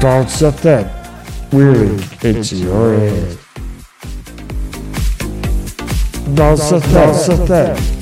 [0.00, 0.86] Don't set that.
[1.52, 1.74] We're
[2.22, 3.38] into your head.
[6.36, 7.14] Don't set that.
[7.16, 7.97] Set that.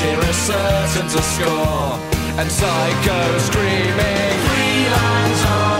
[0.00, 1.98] Shearer certain to score,
[2.38, 5.79] and Psycho screaming, Freelance on.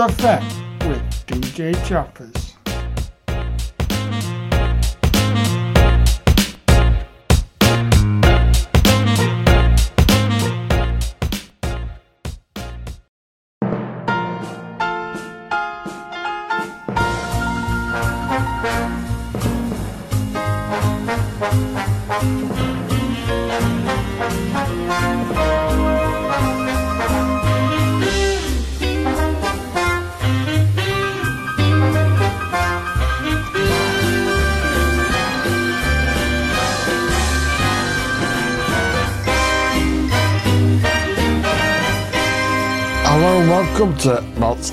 [0.00, 0.54] Effect
[0.86, 2.39] with DJ Chappers.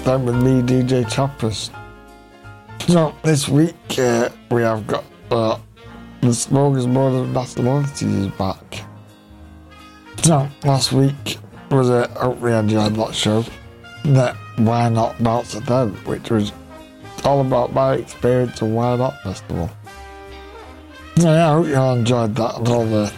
[0.07, 1.69] Time with me, DJ Chappers.
[2.88, 5.59] So this week uh, we have got uh,
[6.21, 8.86] the Smorgasbord of Nationalities back.
[10.24, 11.39] So last week
[11.69, 13.44] was a hopefully I enjoyed that show.
[14.06, 16.53] That Why Not Bounce at Them, which was
[17.25, 19.69] all about my experience of Why Not Festival.
[21.18, 23.13] So yeah, I hope you all enjoyed that and all the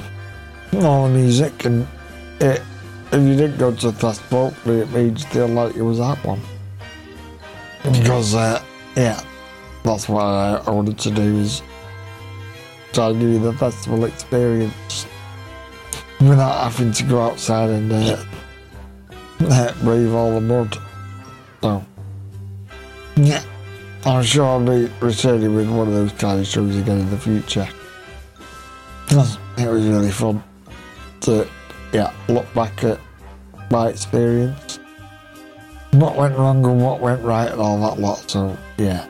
[0.73, 1.87] all the music and
[2.41, 2.63] it
[3.11, 6.17] if you didn't go to the festival, it made you feel like it was that
[6.25, 6.41] one.
[7.83, 8.61] Because, uh,
[8.95, 9.21] yeah,
[9.83, 11.61] that's what I, wanted to do is
[12.93, 15.05] try to give you the festival experience
[16.19, 18.23] without having to go outside and uh,
[19.41, 20.77] uh, brave all the mud.
[21.61, 21.83] So,
[23.15, 23.43] yeah,
[24.05, 27.17] I'm sure I'll be returning with one of those kind of shows again in the
[27.17, 27.67] future.
[29.09, 30.43] It was really fun
[31.21, 31.47] to
[31.93, 32.99] yeah, look back at
[33.71, 34.68] my experience.
[35.91, 39.07] What went wrong and what went right and all that lot, so yeah.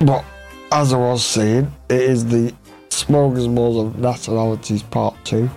[0.00, 0.24] But
[0.72, 2.52] as I was saying, it is the
[2.90, 5.48] Smorgasbord of Nationalities Part 2.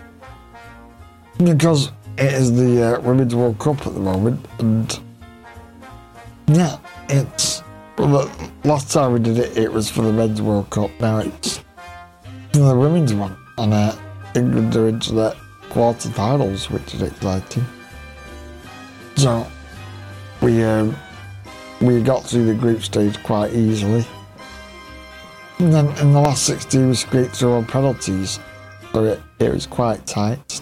[1.43, 4.99] Because it is the uh, Women's World Cup at the moment, and
[6.47, 6.77] yeah,
[7.09, 7.63] it's.
[7.97, 11.19] Well, the last time we did it, it was for the Men's World Cup, now
[11.19, 11.57] it's
[12.53, 13.35] for the Women's one.
[13.57, 13.95] And uh,
[14.35, 15.35] England are into the
[15.69, 17.65] quarterfinals, which is exciting.
[19.15, 19.47] So
[20.41, 20.95] we um,
[21.81, 24.05] we got through the group stage quite easily.
[25.59, 28.39] And then in the last 16 we scraped through on penalties,
[28.93, 30.61] so it, it was quite tight.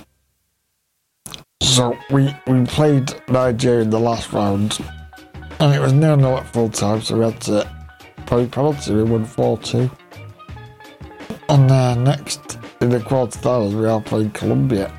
[1.61, 4.79] So we, we played Nigeria in the last round,
[5.61, 7.69] and it was nil nil at full time, so we had to
[8.25, 8.93] play penalty.
[8.93, 9.89] We won 4 2.
[11.47, 14.89] And uh, next in the quarterfinals, we are playing Colombia,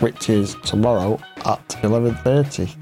[0.00, 2.74] which is tomorrow at 11.30.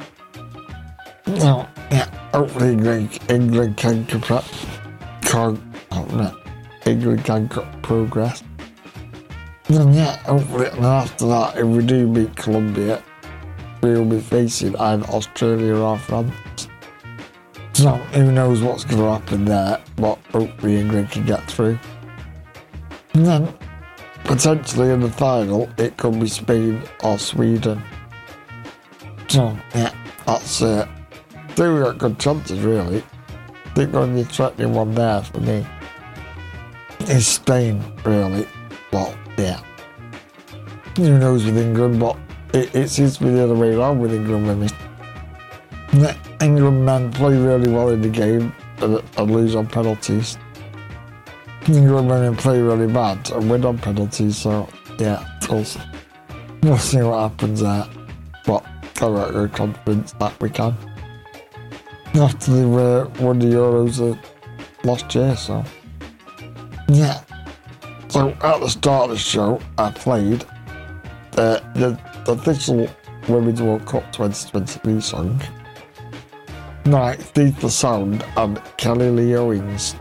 [1.41, 4.45] So, yeah, hopefully England, England can, compra-
[5.23, 6.37] can oh, no,
[6.87, 7.49] England can
[7.83, 8.43] progress.
[9.69, 13.03] And yeah, hopefully, and after that, if we do beat Colombia,
[13.83, 16.69] we will be facing either Australia or France.
[17.73, 21.79] So, who knows what's going to happen there, but hopefully England can get through.
[23.15, 23.55] And then,
[24.25, 27.83] potentially in the final, it could be Spain or Sweden.
[29.75, 29.95] Yeah,
[30.27, 30.89] that's it.
[31.57, 33.03] We've got good chances, really.
[33.67, 35.67] I think the only threatening one there for me
[37.01, 38.47] is Spain, really.
[38.93, 39.61] Well, yeah.
[40.97, 42.17] Who knows with England, but
[42.53, 44.71] it, it seems to be the other way around with England women.
[46.41, 50.39] England men play really well in the game and, and lose on penalties.
[51.67, 57.61] England women play really bad and win on penalties, so yeah, we'll see what happens
[57.61, 57.87] there.
[58.45, 58.65] But
[58.99, 60.75] Good confidence that we can.
[62.15, 64.17] After they won the Euros uh,
[64.85, 65.65] last year, so
[66.89, 67.21] yeah.
[68.09, 70.45] So at the start of the show, I played
[71.37, 72.89] uh, the, the official
[73.29, 75.43] Women's World Cup 2023 song.
[76.85, 79.97] Night, the Sound, and Kelly Lee Owens.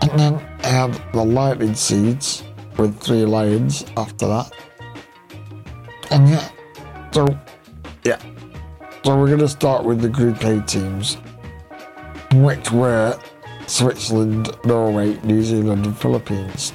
[0.00, 2.44] And then I had the Lightning Seeds
[2.76, 4.52] with three lions after that.
[6.10, 6.48] And yeah,
[7.12, 7.26] so
[8.04, 8.18] yeah.
[9.04, 11.16] So we're going to start with the Group A teams,
[12.34, 13.18] which were
[13.66, 16.72] Switzerland, Norway, New Zealand, and Philippines.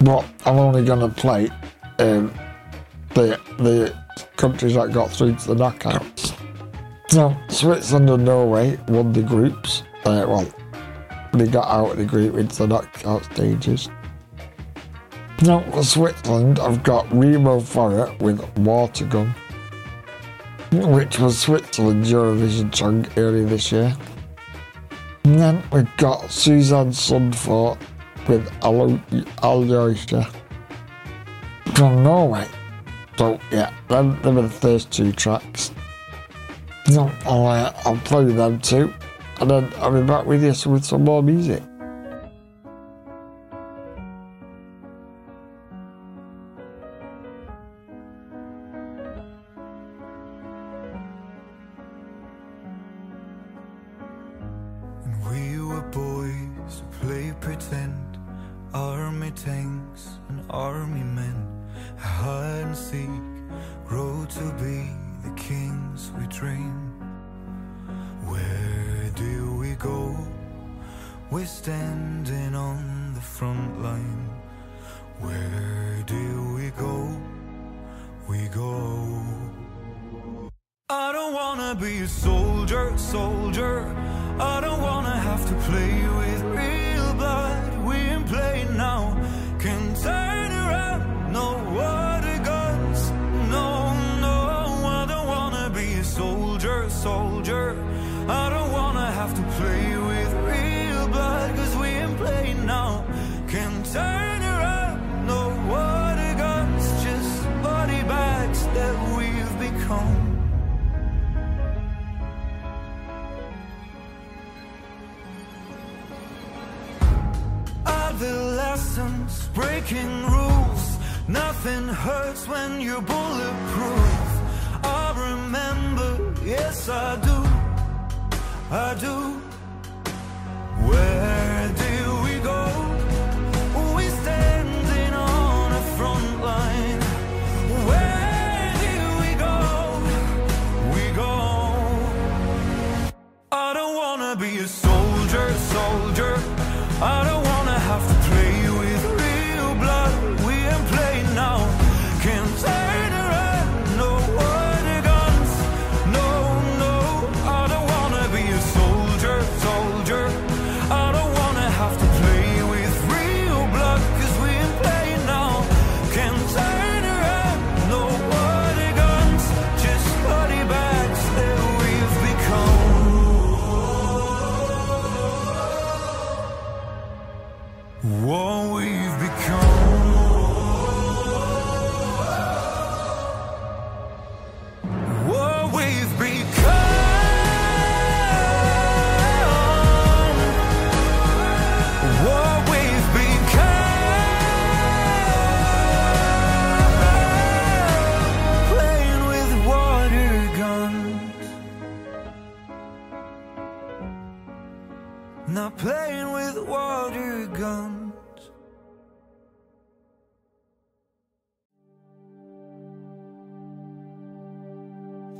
[0.00, 1.48] But I'm only going to play
[1.98, 2.32] um,
[3.14, 3.94] the the
[4.36, 6.34] countries that got through to the knockouts.
[7.08, 9.82] So Switzerland and Norway won the groups.
[10.04, 10.52] Uh, well,
[11.32, 13.88] they got out of the group into the knockout stages.
[15.42, 19.34] Now for Switzerland, I've got Remo Forrer with Watergun,
[20.72, 23.94] which was Switzerland's Eurovision song earlier this year.
[25.24, 27.78] And then we've got Susanne Sundfør
[28.28, 30.30] with Alyosha
[31.74, 32.46] from Norway.
[33.18, 35.72] So yeah, them, them are the first two tracks.
[36.88, 38.92] I'll, uh, I'll play them too,
[39.40, 41.62] and then I'll be back with you with some more music.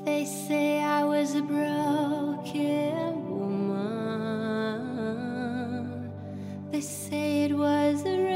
[0.05, 4.83] They say I was a broken woman.
[6.71, 8.34] They say it was a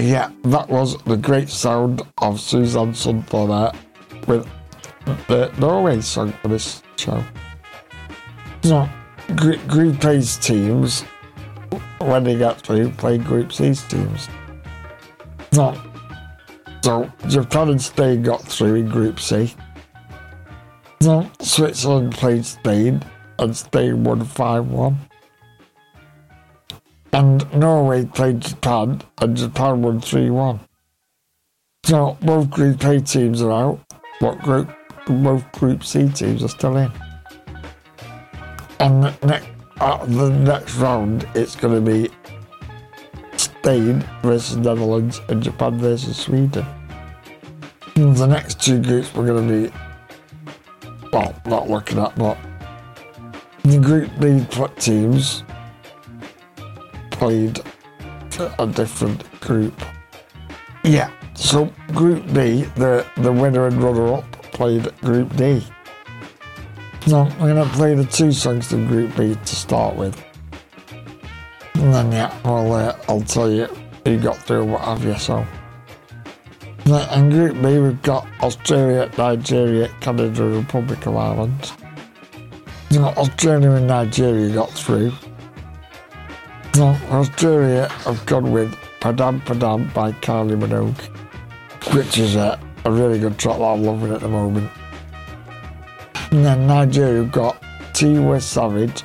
[0.00, 3.80] yeah, that was the great sound of Susanne Sundfør there
[4.26, 4.48] with
[5.28, 7.22] the Norway song for this show.
[8.62, 8.88] So,
[9.36, 11.02] group A's teams,
[11.98, 14.28] when they get through, play Group C's teams.
[15.52, 15.76] So,
[16.82, 19.54] so Japan and Spain got through in Group C.
[21.00, 23.02] So Switzerland played Spain
[23.38, 24.98] and Spain won 5 1.
[27.12, 30.60] And Norway played Japan and Japan won 3 1.
[31.84, 33.80] So both Group A teams are out,
[34.20, 34.70] but group,
[35.08, 36.92] both Group C teams are still in.
[38.78, 39.48] And next,
[39.80, 42.08] uh, the next round, it's going to be
[43.36, 46.64] Spain versus Netherlands and Japan versus Sweden.
[47.94, 52.38] The next two groups we're going to be, well, not looking at, but
[53.64, 54.46] the Group B
[54.76, 55.42] teams
[57.20, 57.60] played
[58.58, 59.78] a different group.
[60.84, 65.62] Yeah, so Group B, the, the winner and runner up played Group D.
[67.06, 70.18] So I'm going to play the two songs from Group B to start with.
[71.74, 73.66] And then, yeah, well, uh, I'll tell you
[74.06, 75.46] who got through what have you, so.
[76.86, 81.72] In Group B, we've got Australia, Nigeria, Canada, Republic of Ireland.
[82.88, 85.12] You know, Australia and Nigeria got through.
[86.74, 93.18] So, Australia have gone with Padam Padam by Kylie Minogue, which is a, a really
[93.18, 94.70] good track that I'm loving at the moment.
[96.30, 97.60] And then Nigeria got
[97.92, 99.02] Tiwa Savage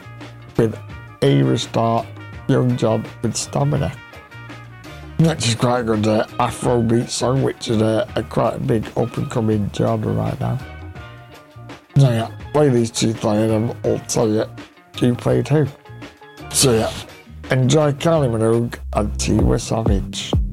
[0.57, 0.79] with
[1.21, 2.05] Ayra Starr,
[2.47, 3.91] Young Jonn with Stamina.
[5.17, 9.31] Which is quite a good uh, Afrobeat song, which is a, quite big up and
[9.31, 10.59] coming genre right now.
[11.97, 14.45] So yeah, play these two playing and I'll tell you
[14.99, 15.65] who played who.
[16.51, 16.91] So yeah,
[17.51, 20.44] enjoy Kylie Minogue and Tiwa Savage.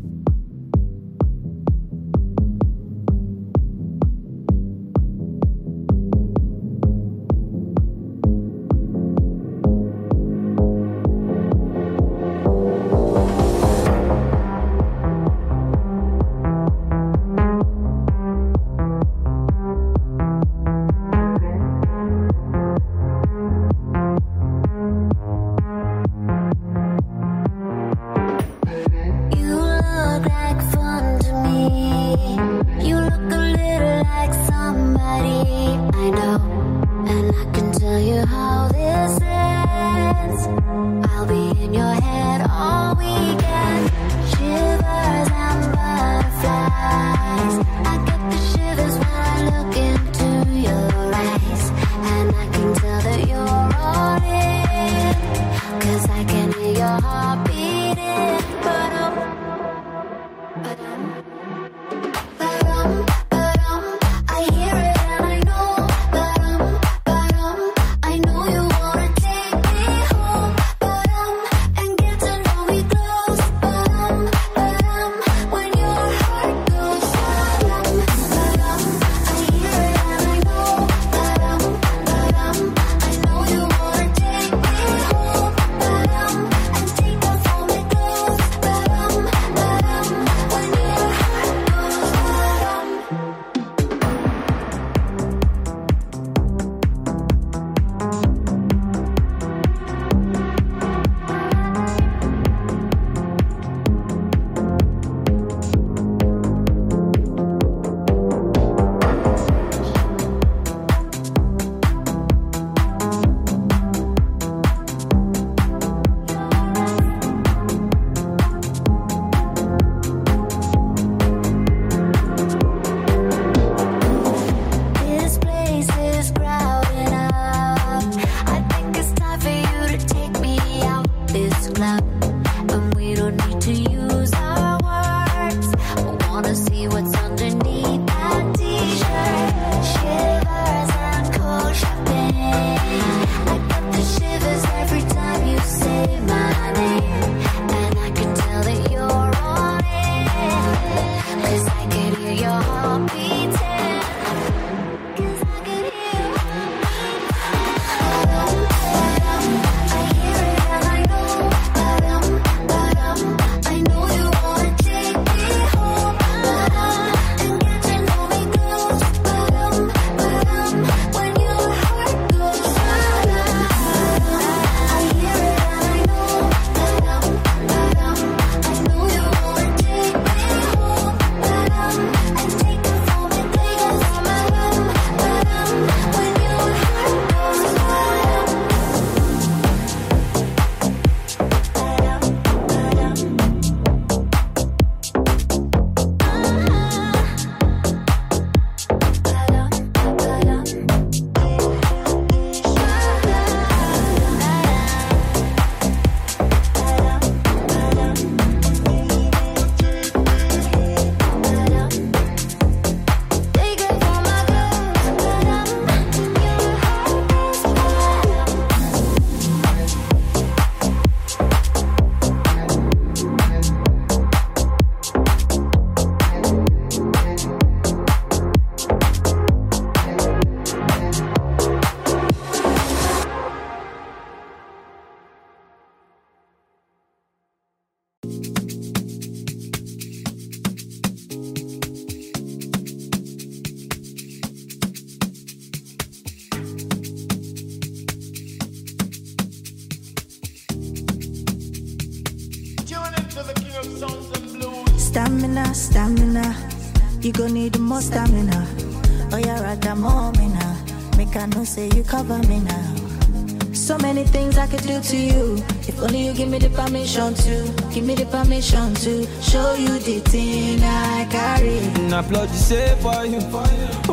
[264.82, 265.56] Do to you.
[265.88, 267.72] If only you give me the permission to.
[267.92, 271.80] Give me the permission to show you the thing I carry.
[272.08, 273.40] Na plot the say for you.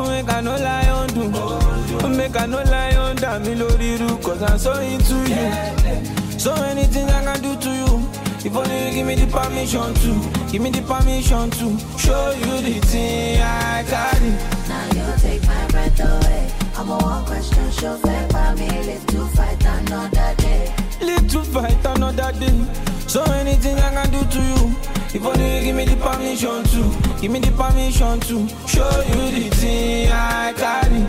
[0.07, 2.07] Make I no lie on do.
[2.09, 4.21] Make I no lie on damn me lórí irú.
[4.21, 6.39] Cause I'm so into you.
[6.39, 8.09] So anything I can do to you.
[8.45, 10.51] If only you give me the permission to.
[10.51, 14.31] Give me the permission to show you the thing I carry.
[14.69, 16.51] Now you take my breath away.
[16.77, 18.67] I'm a one question show fair by me.
[18.69, 20.58] Live to fight another day.
[21.01, 22.65] Live to fight another day.
[23.07, 24.75] So anything I can do to you.
[25.11, 27.21] If only you give me the permission to.
[27.21, 31.05] Give me the permission to show you the thing I carry.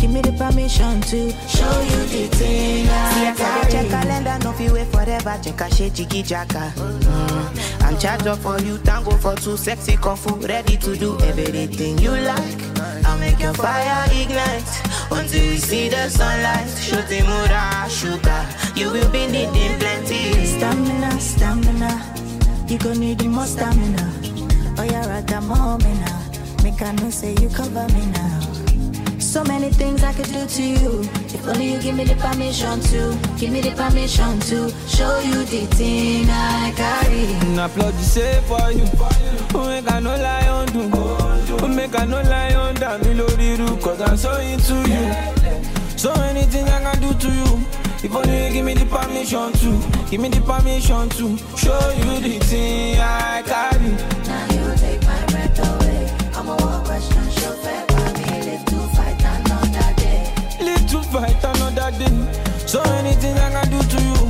[0.00, 1.32] Give me the permission to
[5.30, 5.42] forever.
[5.42, 6.72] Check shade, jiggy jacka.
[7.82, 11.98] I'm charged up for you, tango for two, sexy kung fu, ready to do everything
[11.98, 12.58] you like.
[13.04, 14.64] I'll make your fire ignite
[15.10, 16.68] until you see the sunlight.
[16.78, 20.46] Shooting mura, sugar, you will be needing plenty.
[20.46, 22.14] Stamina, stamina.
[22.68, 24.12] You gon' need more stamina.
[24.78, 26.62] Oh, right, that moment now.
[26.62, 28.49] Make I know say you cover me now.
[29.30, 31.00] So many things I could do to you.
[31.30, 33.16] If only you give me the permission to.
[33.38, 37.54] Give me the permission to show you the thing I carry.
[37.54, 38.82] Na plot the say for you.
[39.68, 41.68] Make I no lie on do.
[41.68, 43.80] Make I no lie on damn me lórí irú.
[43.80, 45.04] Cause I'm so into you.
[45.96, 47.64] So many things I can do to you.
[48.02, 50.10] If only you give me the permission to.
[50.10, 54.19] Give me the permission to show you the thing I carry.
[61.10, 62.66] Fight another day.
[62.66, 64.20] So many things I can do to you.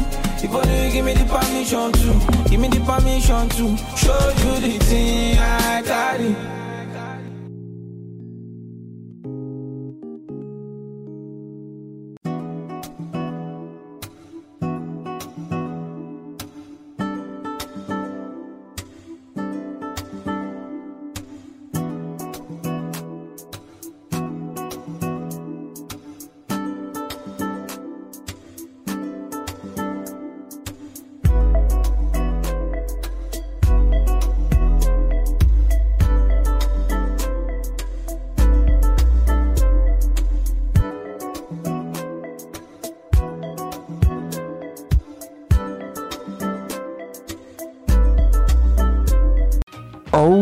[0.42, 2.48] If only you give me the permission to.
[2.48, 6.59] Give me the permission to show you the thing I carry.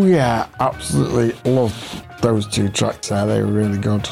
[0.08, 3.26] Yeah, absolutely love those two tracks there.
[3.26, 4.08] They were really good.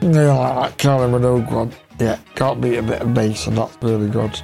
[0.00, 1.72] Yeah, like that Kylie Minogue one.
[1.98, 4.40] Yeah, can't beat a bit of bass, and that's really good.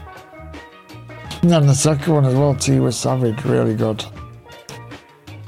[1.42, 4.04] And then the second one as well, Tiwa Savage, really good.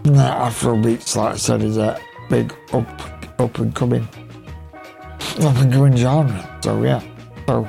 [0.05, 4.09] That Afro beats, like I said, is a big up, up and coming,
[5.41, 6.61] up and coming genre.
[6.63, 7.03] So yeah,
[7.47, 7.69] so.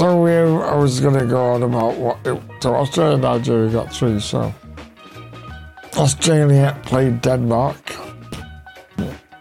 [0.00, 2.24] So we, I was going to go on about what.
[2.62, 4.20] So Australia and Nigeria got through.
[4.20, 4.54] So
[5.94, 7.76] Australia played Denmark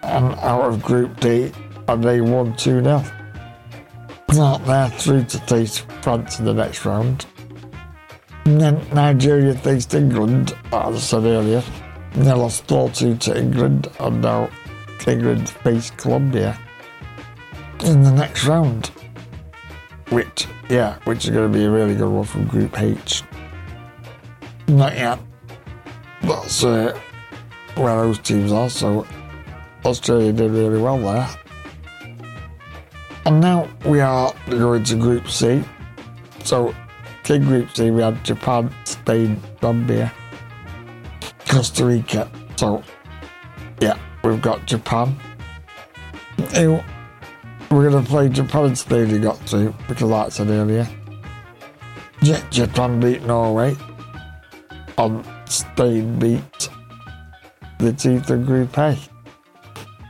[0.03, 1.53] and out of Group D,
[1.87, 3.05] and they won 2 0.
[4.33, 7.25] Now they're through to face France in the next round.
[8.43, 11.63] And then Nigeria faced England, as I said earlier.
[12.15, 14.49] And they lost 4 2 to England, and now
[15.07, 16.59] England faced Colombia
[17.85, 18.91] in the next round
[20.09, 23.23] which yeah, which is going to be a really good one from Group H.
[24.67, 25.19] Not yet.
[26.21, 26.97] That's uh,
[27.75, 28.69] where those teams are.
[28.69, 29.07] So
[29.85, 31.29] Australia did really well there.
[33.25, 35.63] And now we are going to Group C.
[36.43, 36.73] So
[37.29, 40.11] in Group C we had Japan, Spain, Zambia,
[41.47, 42.29] Costa Rica.
[42.55, 42.83] So
[43.79, 45.15] yeah, we've got Japan.
[46.55, 46.79] Who
[47.71, 50.87] we're going to play Japan and Spain you got to, because like I said earlier.
[52.21, 53.75] Ja- Japan beat Norway,
[54.97, 56.69] and Spain beat
[57.79, 58.97] the team from Group A.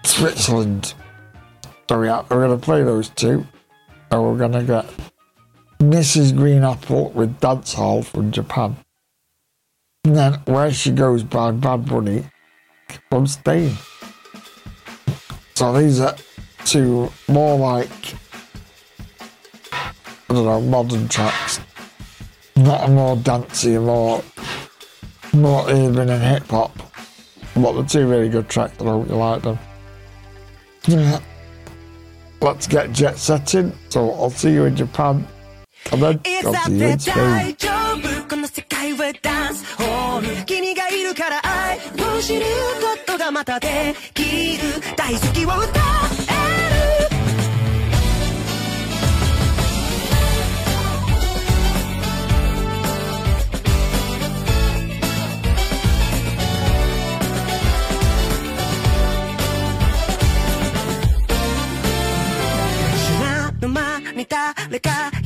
[0.03, 0.93] Switzerland.
[1.87, 3.45] So yeah, uh, we're going to play those two,
[4.11, 4.85] and we're going to get
[5.79, 6.35] Mrs.
[6.35, 8.77] Green Apple with Dance Hall from Japan.
[10.05, 12.25] And then Where She Goes by Bad Bunny
[13.09, 13.75] from Spain.
[15.55, 16.15] So these are
[16.65, 18.15] to more like
[20.29, 21.59] I don't know modern tracks
[22.55, 24.23] that are more dancey and more
[25.33, 26.71] more even in hip hop.
[27.55, 29.59] But the two really good tracks, that I hope you like them.
[30.87, 31.19] Yeah.
[32.41, 33.73] Let's get jet setting.
[33.89, 35.27] So I'll see you in Japan.
[35.91, 37.55] And then I'll see you in Spain.
[40.45, 45.79] 君がいるから愛を知りたいことがまたできる大好きを歌
[46.29, 46.79] える
[64.69, 65.18] 誰か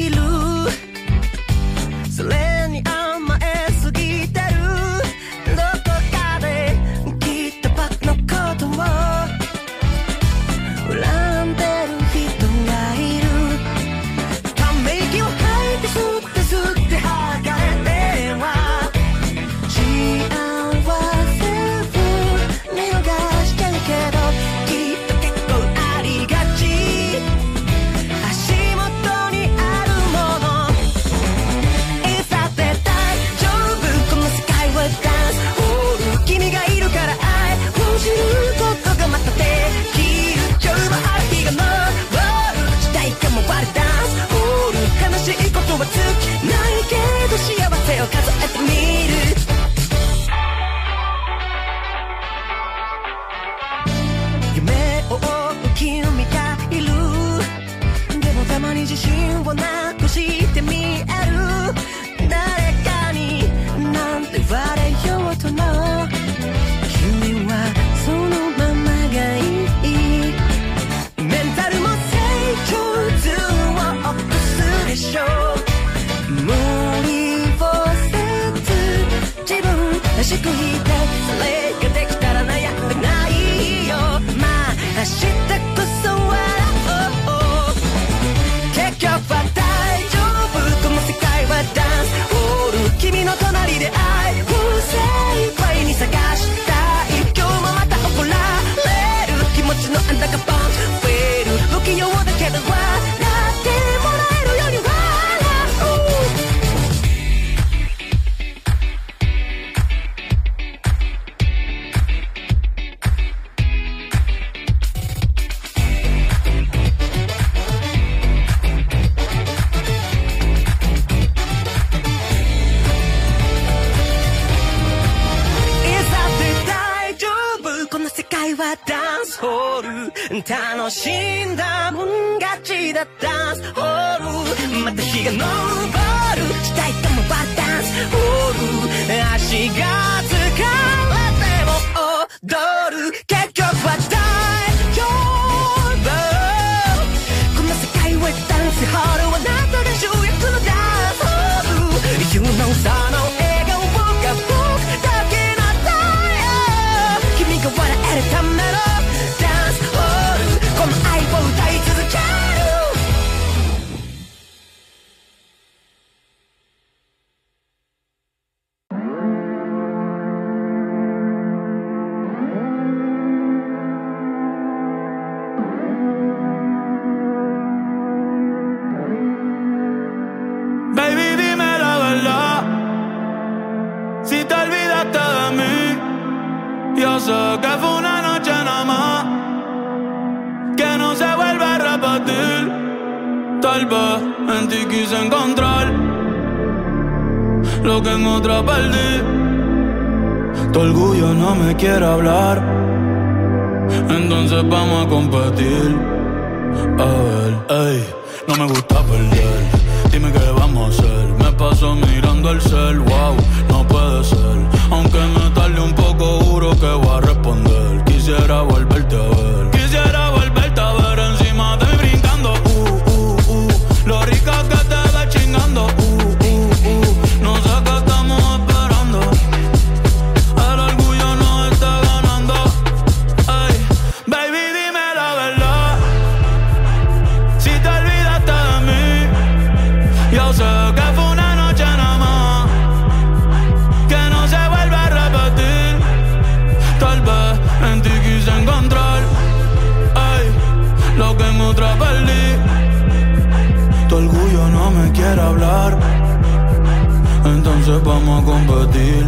[257.46, 259.28] Entonces vamos a competir.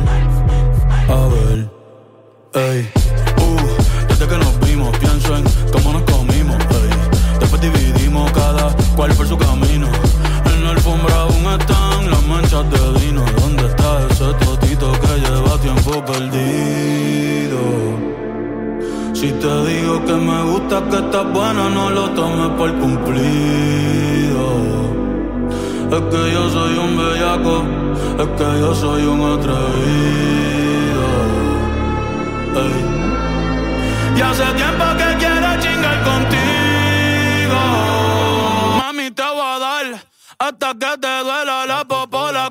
[1.10, 1.70] A ver,
[2.54, 2.90] ey.
[3.38, 3.58] Uh,
[4.08, 5.44] desde que nos vimos, pienso en
[5.74, 6.90] cómo nos comimos, ey.
[7.40, 9.90] Después dividimos cada cual por su camino.
[10.46, 13.26] En la alfombra aún están las manchas de vino.
[13.42, 17.60] ¿Dónde está ese totito que lleva tiempo perdido?
[19.14, 24.85] Si te digo que me gusta, que estás buena, no lo tomes por cumplido.
[25.92, 27.64] Es que yo soy un bellaco,
[28.20, 31.06] es que yo soy un atrevido.
[34.18, 37.60] Y hace tiempo que quiero chingar contigo.
[38.78, 39.86] Mami, te voy a dar
[40.40, 42.50] hasta que te duela la popola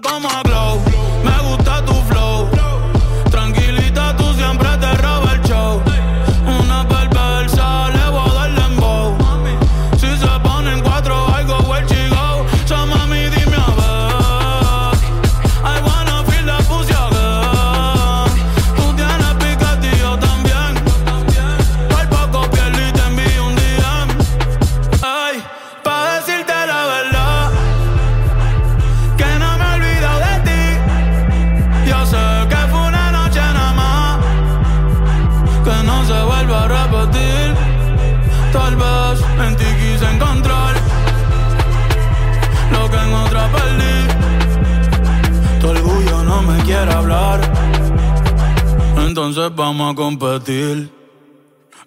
[49.50, 50.90] Vamos a competir.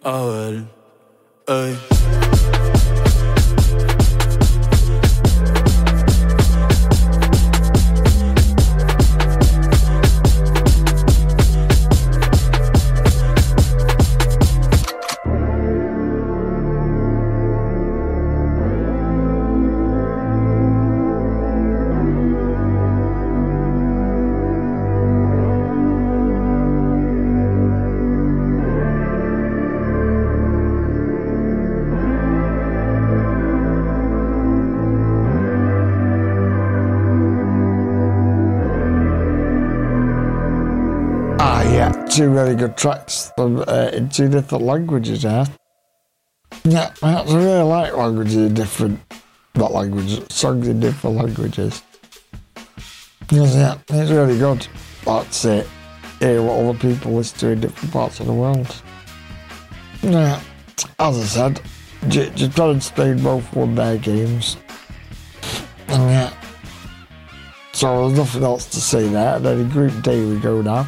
[0.03, 0.63] A ver,
[1.47, 1.96] ey.
[42.17, 45.45] Two really good tracks from, uh, in two different languages there.
[46.63, 48.99] Yeah, I actually really like languages in different,
[49.53, 51.83] not languages, songs in different languages.
[53.19, 54.65] Because, yeah, it's really good.
[55.05, 55.67] That's it.
[56.19, 58.81] Hear what other people listen to in different parts of the world.
[60.01, 60.41] Yeah,
[60.97, 61.61] as I said,
[62.07, 64.57] J- Japan and Spain both won their games.
[65.89, 66.33] And yeah,
[67.73, 69.35] so there's nothing else to say there.
[69.35, 70.87] And then in Group D we go now.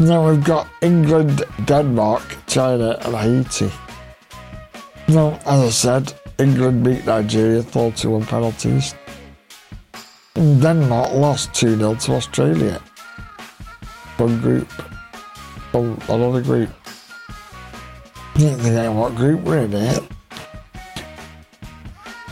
[0.00, 3.70] Now we've got England, Denmark, China, and Haiti.
[5.08, 8.94] Now, as I said, England beat Nigeria 4 2 on penalties.
[10.36, 12.80] And Denmark lost 2 0 to Australia.
[14.16, 14.68] One group.
[15.70, 16.70] From another group.
[18.36, 20.00] Can't think of what group we're in here.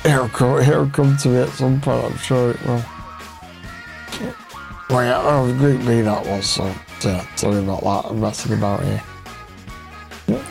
[0.06, 2.82] It'll come, it'll come to me at some point, I'm sure it will.
[4.90, 6.64] Well, yeah, oh, Group B that was, so
[7.04, 8.10] yeah, sorry about that.
[8.10, 9.02] I'm messing about here.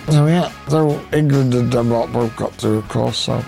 [0.09, 3.17] So yeah, so England and Denmark both got through, of course.
[3.17, 3.43] So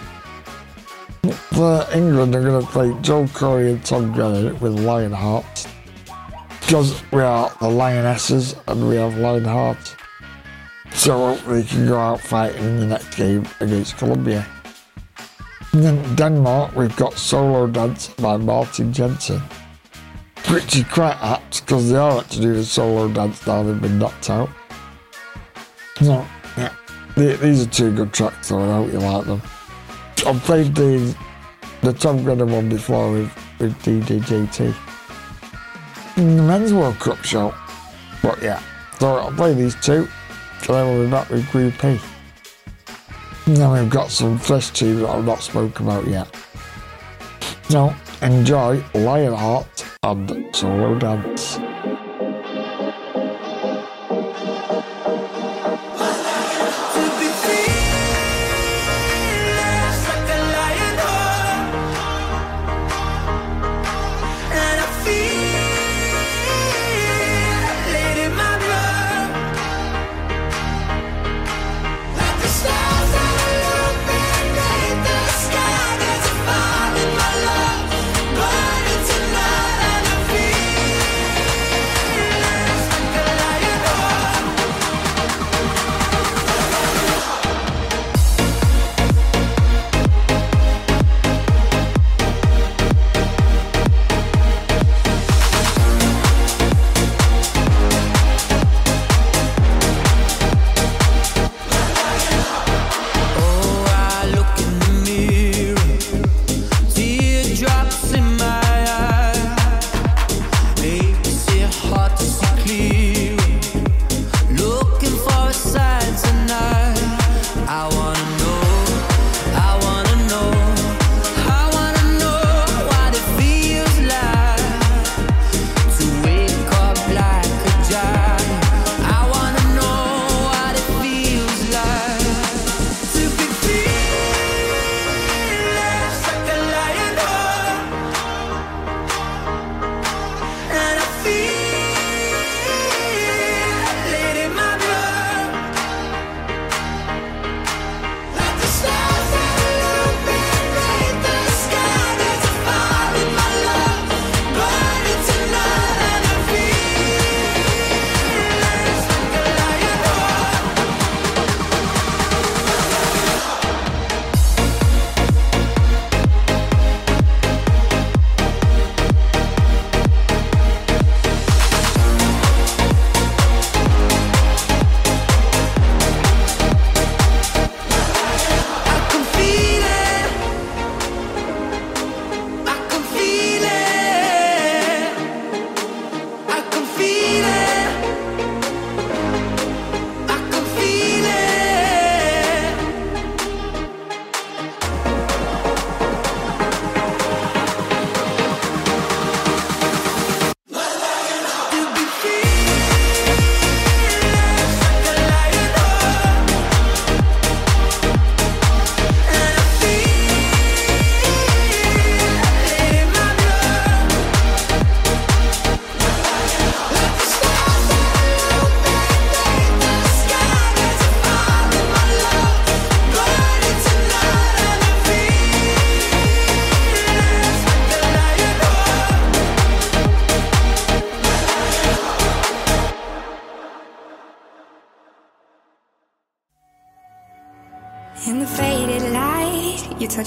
[1.53, 5.67] for England, they're going to play Joel Corry and Tom Grennan with Lionheart.
[6.69, 9.95] because we are the Lionesses and we have Lionheart.
[10.91, 14.45] So hopefully, they can go out fighting in the next game against Colombia.
[15.73, 19.41] And then Denmark, we've got Solo Dance by Martin Jensen
[20.51, 23.99] is quite apt because they are had to do the solo dance now they've been
[23.99, 24.49] knocked out.
[26.01, 26.25] So,
[26.57, 26.73] yeah,
[27.15, 29.41] the- these are two good tracks though, I hope you like them.
[30.25, 31.15] I've played the
[31.81, 34.59] the Tom Grennan one before with, with DDJT
[36.17, 37.53] in mm, the Men's World Cup show.
[38.21, 38.61] But yeah,
[38.99, 40.09] so I'll play these two,
[40.61, 41.99] and then we'll be back with Group E.
[43.47, 46.27] Now we've got some fresh tunes that I've not spoken about yet.
[47.69, 51.68] So enjoy Lionheart and Solo Dance.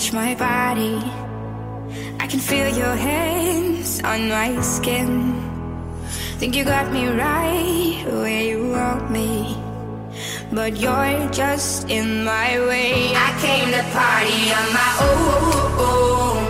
[0.03, 0.99] Touch my body.
[2.19, 5.11] I can feel your hands on my skin.
[6.39, 9.57] Think you got me right where you want me.
[10.51, 13.13] But you're just in my way.
[13.15, 16.41] I came to party on my own.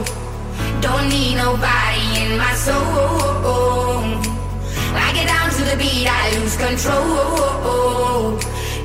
[0.80, 2.80] Don't need nobody in my soul.
[5.04, 8.38] I get down to the beat, I lose control.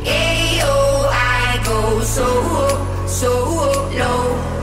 [0.03, 0.75] Ayo,
[1.09, 2.27] I go so,
[3.07, 3.31] so
[4.01, 4.56] low.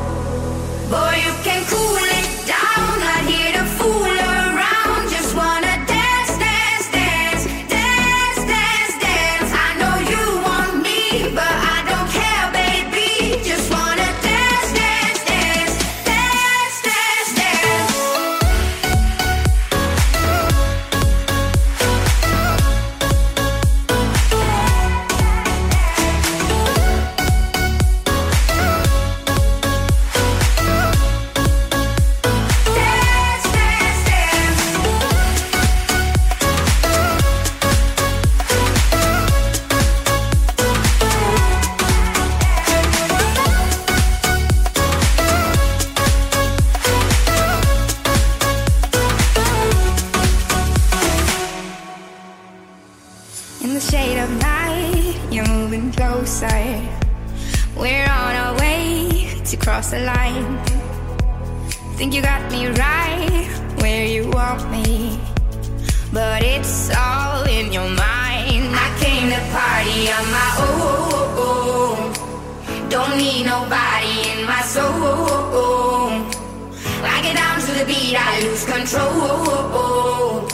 [78.35, 80.49] I lose control.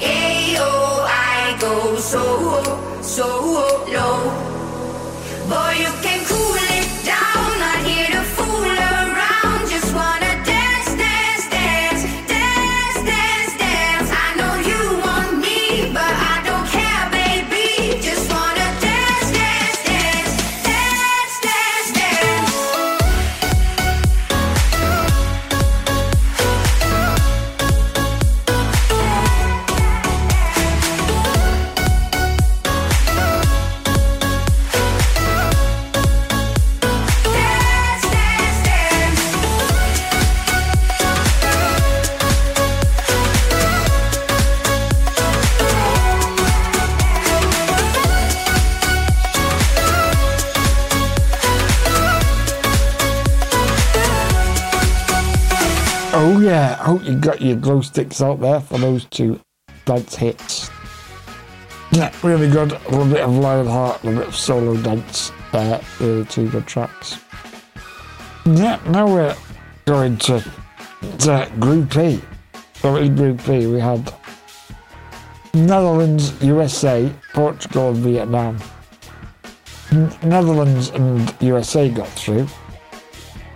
[0.00, 0.72] Ayo,
[1.04, 2.24] I go so,
[3.02, 3.26] so
[3.92, 4.32] low.
[5.46, 5.85] Boy,
[56.46, 59.40] yeah, I hope you got your glow sticks out there for those two
[59.84, 60.70] dance hits.
[61.90, 62.70] Yeah, really good.
[62.70, 65.80] A little bit of Lionheart, a little bit of solo dance there.
[65.98, 67.18] Really two good tracks.
[68.44, 69.36] Yeah, now we're
[69.86, 70.40] going to,
[71.18, 72.20] to Group E.
[72.74, 74.14] So in Group E we had
[75.52, 78.58] Netherlands, USA, Portugal and Vietnam.
[80.22, 82.46] Netherlands and USA got through.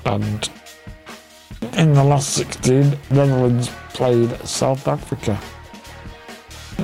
[0.07, 0.51] And
[1.76, 5.40] in the last 16, Netherlands played South Africa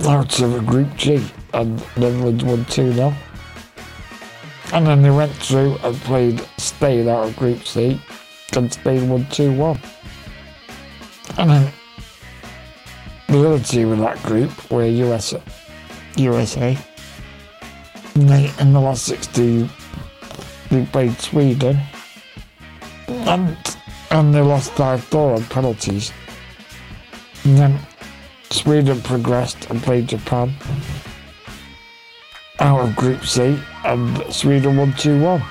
[0.05, 1.24] out of Group G,
[1.55, 3.14] and Netherlands won 2 0.
[4.72, 8.01] And then they went through and played Spain out of Group C,
[8.55, 9.80] and Spain won 2 1.
[11.39, 11.72] And then
[13.28, 15.43] the other team in that group were USA.
[16.16, 16.78] USA.
[18.14, 19.68] And they, in the last 16,
[20.70, 21.78] they played Sweden.
[23.09, 23.76] And
[24.11, 26.13] and they lost 5 4 on penalties.
[27.45, 27.79] And then
[28.51, 30.55] Sweden progressed and played Japan
[32.61, 35.43] out of Group C, and Sweden won 2 1.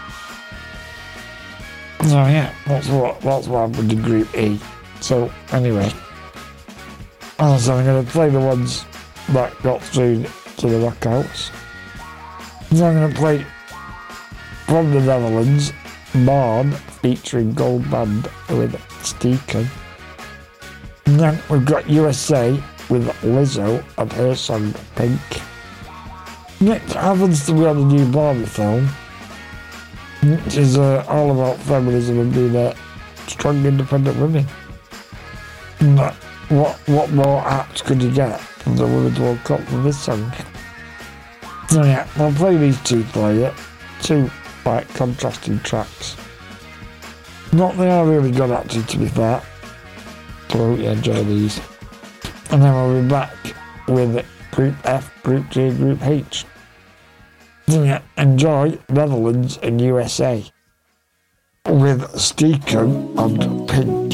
[2.01, 4.59] So, yeah, that's what, that's what happened in Group E.
[5.01, 5.91] So, anyway,
[7.39, 8.85] oh, so I'm going to play the ones
[9.29, 10.23] that got through
[10.57, 11.51] to the knockouts.
[12.75, 13.45] So, I'm going to play
[14.65, 15.71] from the Netherlands,
[16.25, 16.75] Barn
[17.05, 18.23] featuring Goldband
[18.57, 19.67] with Stiekem.
[21.05, 22.49] And then we've got USA
[22.89, 25.21] with Lizzo and her song Pink.
[26.59, 28.87] Next happens to be on the new Barbie film,
[30.23, 32.73] which is uh, all about feminism and being uh,
[33.27, 34.47] strong, independent women.
[35.81, 36.11] And, uh,
[36.49, 40.33] what what more apt could you get from the Women's World Cup than this song?
[41.69, 43.51] So yeah, I'll play these two for you.
[44.01, 44.31] Two
[44.63, 46.15] quite contrasting tracks.
[47.53, 49.41] Not they are really good actually to be fair.
[50.49, 51.59] I hope you enjoy these.
[52.51, 53.35] And then we'll be back
[53.87, 56.45] with Group F, Group G, Group H.
[58.17, 60.43] Enjoy Netherlands and USA.
[61.67, 64.04] with Stiekem and Pink.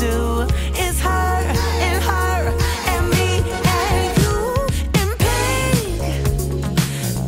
[0.00, 0.46] Do.
[0.82, 1.42] It's her
[1.86, 2.38] and her
[2.92, 3.44] and me
[3.76, 4.32] and you
[4.98, 6.00] in pink.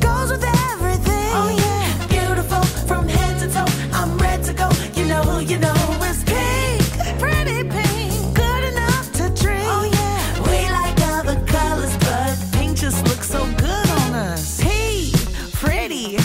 [0.00, 1.30] Goes with everything.
[1.36, 3.70] Oh yeah, beautiful from head to toe.
[3.92, 4.70] I'm ready to go.
[4.94, 6.82] You know, you know it's pink,
[7.20, 9.66] pretty pink, good enough to drink.
[9.68, 14.62] Oh yeah, we like other colors, but pink just looks so good on us.
[14.62, 15.12] P,
[15.52, 16.16] pretty,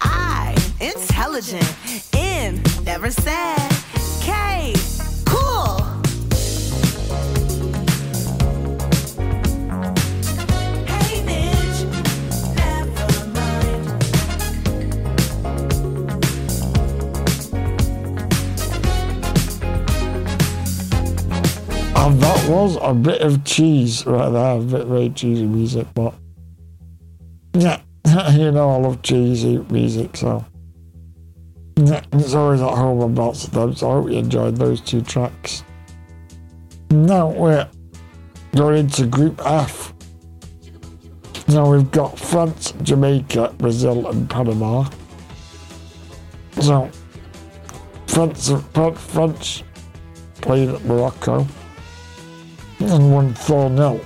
[0.00, 1.74] I, intelligent,
[2.12, 3.55] N, never sad,
[22.86, 26.14] a bit of cheese right there, a bit very cheesy music, but
[27.54, 27.80] yeah,
[28.32, 30.44] you know I love cheesy music, so
[31.76, 35.02] it's always at home and lots of them, so I hope you enjoyed those two
[35.02, 35.64] tracks.
[36.90, 37.68] Now we're
[38.54, 39.92] going into Group F.
[41.48, 44.88] Now we've got France, Jamaica, Brazil, and Panama.
[46.60, 46.90] So,
[48.06, 49.62] France, France, France
[50.40, 51.46] played at Morocco
[52.90, 54.00] and won 4 0.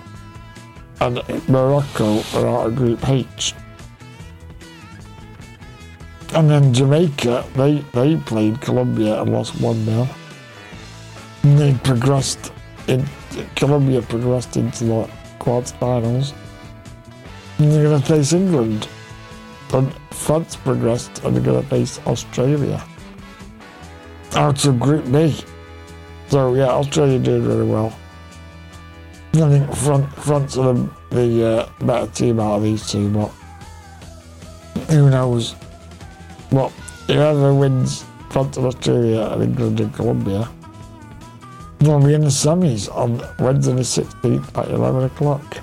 [1.00, 3.54] And Morocco are out of Group H.
[6.34, 10.08] And then Jamaica, they, they played Colombia and lost 1 0.
[11.42, 12.52] And they progressed
[12.86, 13.06] in
[13.56, 16.32] Colombia progressed into the quarterfinals.
[17.58, 18.88] And they're gonna face England.
[19.72, 22.84] And France progressed and they're gonna face Australia.
[24.34, 25.36] Out of Group B.
[26.28, 27.99] So yeah, Australia did really well.
[29.32, 30.74] I think front France are
[31.10, 33.28] the, uh, better team out of these two, but
[34.90, 35.54] who knows?
[36.50, 36.70] But
[37.06, 40.48] whoever wins France and Australia and England and Colombia,
[41.78, 45.58] they'll be in the semis on Wednesday the 16th at 11 o'clock.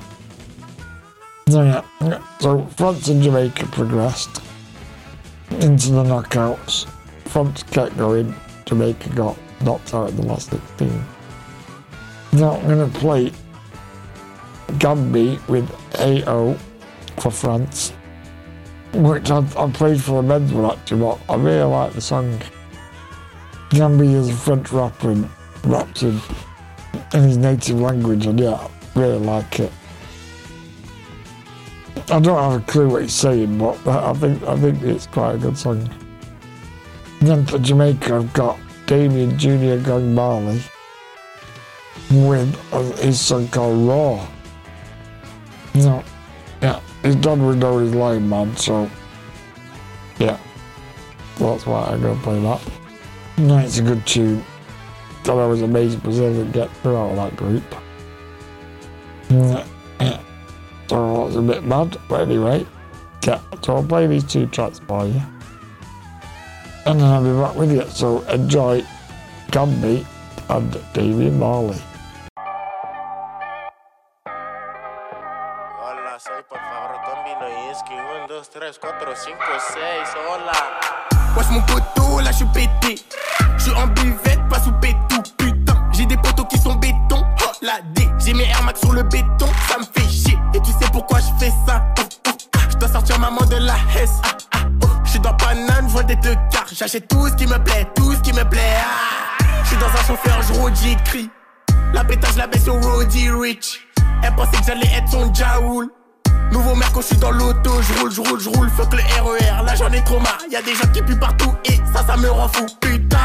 [1.49, 4.41] So yeah, so France and Jamaica progressed
[5.49, 6.88] into the knockouts.
[7.26, 8.34] France kept going,
[8.65, 11.05] Jamaica got knocked out in the last 16.
[12.34, 13.32] Now I'm going to play
[14.68, 16.53] Gambi with AO
[17.18, 17.93] for France,
[18.93, 22.39] which I, I played for the men's one actually, but I really like the song.
[23.70, 25.30] Gambi is a French rapper and
[25.65, 26.20] raps in,
[27.13, 29.72] in his native language, and yeah, I really like it.
[32.09, 35.36] I don't have a clue what he's saying, but I think I think it's quite
[35.36, 35.89] a good song.
[37.20, 40.61] Then for Jamaica, I've got Damian Junior Gong Marley
[42.11, 44.26] with uh, his song called Raw.
[45.78, 46.03] No,
[46.61, 48.89] yeah, he's done with his line, man, so
[50.17, 50.39] yeah,
[51.38, 52.61] that's why I'm gonna play that.
[53.38, 54.43] No, it's a good tune.
[55.23, 57.63] Thought I was amazing Brazil to get through out of that group.
[59.30, 59.65] Yeah,
[59.99, 60.19] yeah.
[60.88, 62.65] So I was a bit mad, but anyway,
[63.23, 65.21] yeah, so I'll play these two tracks for you.
[66.86, 68.82] And then I'll be back with you, so enjoy
[69.51, 70.05] Gambi
[70.49, 71.78] and Damian Marley.
[78.58, 79.34] 3, 4, 5,
[79.70, 80.51] 6, hola
[81.38, 82.99] Wesh mon poteau, là je suis pété.
[83.55, 85.76] Je suis en buvette, pas sous pétou, putain.
[85.91, 88.10] J'ai des poteaux qui sont béton, oh la D.
[88.18, 90.39] J'ai mes Air Max sur le béton, ça me fait chier.
[90.55, 91.86] Et tu sais pourquoi je fais ça?
[91.99, 92.60] Oh, oh, ah.
[92.68, 94.20] Je dois sortir maman de la Hesse.
[94.24, 94.88] Ah, ah, oh.
[95.03, 96.66] Je suis dans banane, je des deux quarts.
[96.74, 98.78] J'achète tout ce qui me plaît, tout ce qui me plaît.
[98.80, 99.43] Ah.
[99.62, 101.30] Je suis dans un chauffeur, je roule, j'écris.
[101.93, 103.88] La pétage, la baisse au Roddy Rich.
[104.24, 105.91] Elle pensait que j'allais être son Jaoul.
[106.52, 109.66] Nouveau quand je suis dans l'auto, je roule, je roule, je roule, fuck le RER,
[109.66, 112.30] là j'en ai trop marre, y'a des gens qui puent partout et ça ça me
[112.30, 112.66] rend fou.
[112.82, 113.18] Putain,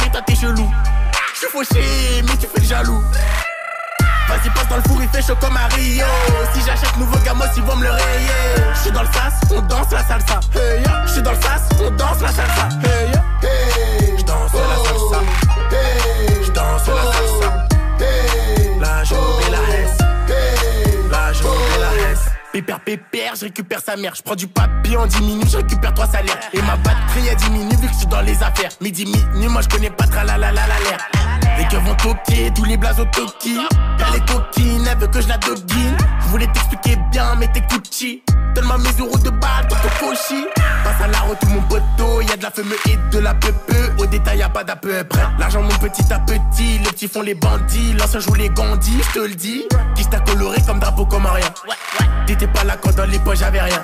[0.00, 0.70] mais toi t'es chelou.
[1.34, 3.02] Je suis fauché, mais tu fais le jaloux.
[4.28, 5.68] Vas-y passe dans le four, il fait chaud comme à.
[5.70, 8.28] Si j'achète nouveau gamos, ils vont me le rayer.
[8.74, 10.40] Je suis dans le sas, on danse la salsa.
[10.54, 11.06] Hey, yeah.
[11.06, 12.68] Je suis dans le sas, on danse la salsa.
[12.84, 13.24] Hey, yeah.
[13.42, 14.18] hey.
[14.18, 15.20] Je danse la salsa.
[15.70, 16.44] Hey.
[16.44, 17.66] Je danse la salsa.
[18.00, 18.80] Hey.
[18.80, 19.02] La
[22.52, 24.14] Pépère, pépère, je récupère sa mère.
[24.14, 26.38] Je prends du papier en 10 minutes, je récupère trois salaires.
[26.54, 28.70] Et ma batterie a diminué vu que je suis dans les affaires.
[28.80, 31.47] Midi, minuit, moi je connais pas tra la la la la l'air.
[31.58, 33.56] Les gars vont toquer, tous les blazes au toki.
[33.56, 35.96] Y'a les coquines, elle veut que je la doguine.
[36.20, 38.22] Je voulais t'expliquer bien, mais t'écoutes chi.
[38.54, 40.46] Donne-moi mes euros de balle, ton cochi.
[40.84, 42.20] Passe à la route, mon poteau.
[42.20, 43.52] Y'a de la fumée et de la peu
[43.98, 45.26] Au détail, y'a pas d'à peu près.
[45.38, 46.78] L'argent, mon petit à petit.
[46.78, 47.92] Les petits font les bandits.
[47.94, 49.64] L'ancien joue les gandis, je te le dis.
[49.96, 51.52] Qui t'a coloré comme drapeau, comme un rien.
[52.26, 53.82] T'étais pas là quand dans les poches j'avais rien.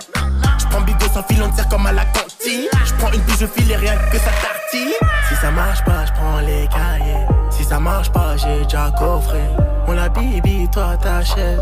[0.58, 2.68] Je prends bigot sans fil, on tire comme à la cantine.
[2.84, 4.92] Je prends une pige, je file et rien que ça tartine.
[5.28, 7.43] Si, ça marche pas, je prends les cahiers.
[7.64, 9.40] Si ça marche pas, j'ai déjà coffré.
[9.86, 11.58] On la bibi, toi t'achètes.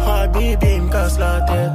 [0.00, 1.70] Oh bibi, me casse la tête.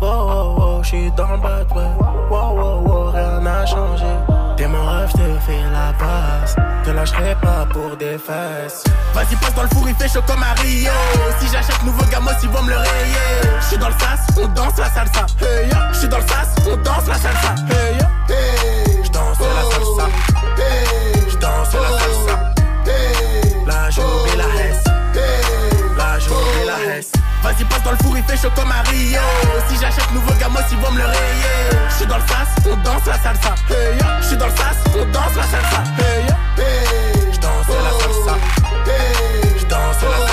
[0.00, 1.82] Wow, wow, wow, j'suis dans le bat, ouais.
[2.30, 4.06] Wow, wow, wow, rien n'a changé.
[4.56, 6.56] T'es mon rêve, j'te fais la passe.
[6.82, 8.84] Te lâcherai pas pour des fesses.
[9.12, 10.90] Vas-y, passe dans le four, il fait chaud comme à Rio.
[11.40, 13.60] Si j'achète nouveau gamos, ils vont me le rayer.
[13.60, 15.26] J'suis dans le sas, on danse la salsa.
[15.42, 15.92] Hey, yeah.
[15.92, 17.54] J'suis dans le sas, on danse la salsa.
[17.68, 18.08] Hey, yeah.
[18.30, 19.04] hey.
[19.04, 20.08] J'danse la salsa.
[20.56, 21.28] Hey.
[21.28, 22.49] J'danse la salsa.
[23.66, 24.84] La journée, la hesse.
[25.96, 27.12] La journée, la hesse.
[27.42, 29.20] Vas-y, passe dans le four, il fait chaud comme Rio.
[29.68, 31.70] Si j'achète nouveau gamos, ils vont me le rayer.
[31.88, 33.54] J'suis dans le sas, on danse la salsa.
[34.20, 35.82] J'suis dans le sas, on danse la salsa.
[37.32, 38.36] J'danse la salsa.
[39.58, 40.29] J'danse la salsa.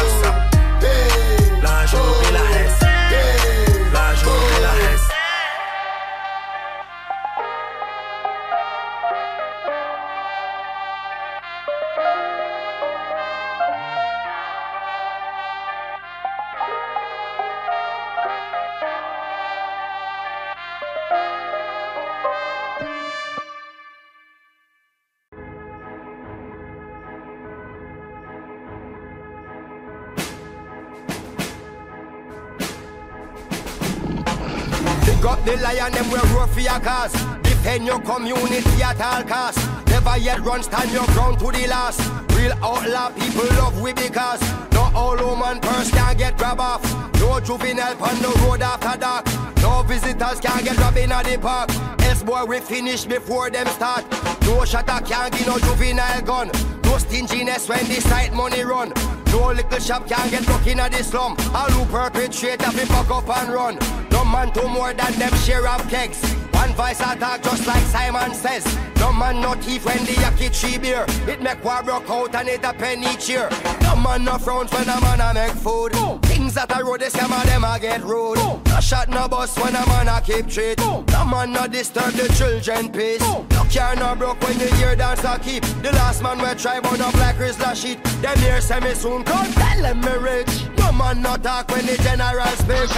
[35.48, 37.14] The lion, them will roar for your cause.
[37.42, 39.66] Defend your community at all costs.
[39.88, 42.02] Never yet run, stand your ground to the last.
[42.36, 44.42] Real outlaw people love we because
[44.74, 46.84] no all woman purse can get grab off.
[47.20, 49.57] No juvenile on the road after dark.
[49.88, 51.70] Visitors can't get robbed in the park.
[52.02, 54.04] Else boy we finish before them start.
[54.42, 56.52] No shutter can't give no juvenile gun.
[56.84, 58.92] No stinginess when the site money run.
[59.32, 61.38] No little shop can't get broke in the slum.
[61.56, 63.80] All who perpetrate a fuck up and run.
[64.12, 66.22] No man do more than them share of kegs.
[66.52, 68.66] One voice attack just like Simon says.
[68.98, 71.06] No man no thief when the yaki tree beer.
[71.32, 73.50] It make war broke out and it a penny cheer.
[73.84, 75.94] No man no frowns when a man a make food.
[76.58, 78.40] That I road they scam a them I get rude.
[78.40, 80.80] No shot no bus when a man I keep treat.
[80.80, 83.22] No man no disturb the children peace.
[83.22, 85.62] No car no broke when you hear dance a keep.
[85.84, 88.04] The last man we try but no black Rizla sheet.
[88.24, 90.66] Them here say me soon come tell them me rich.
[90.80, 92.90] No man no talk when the general speak.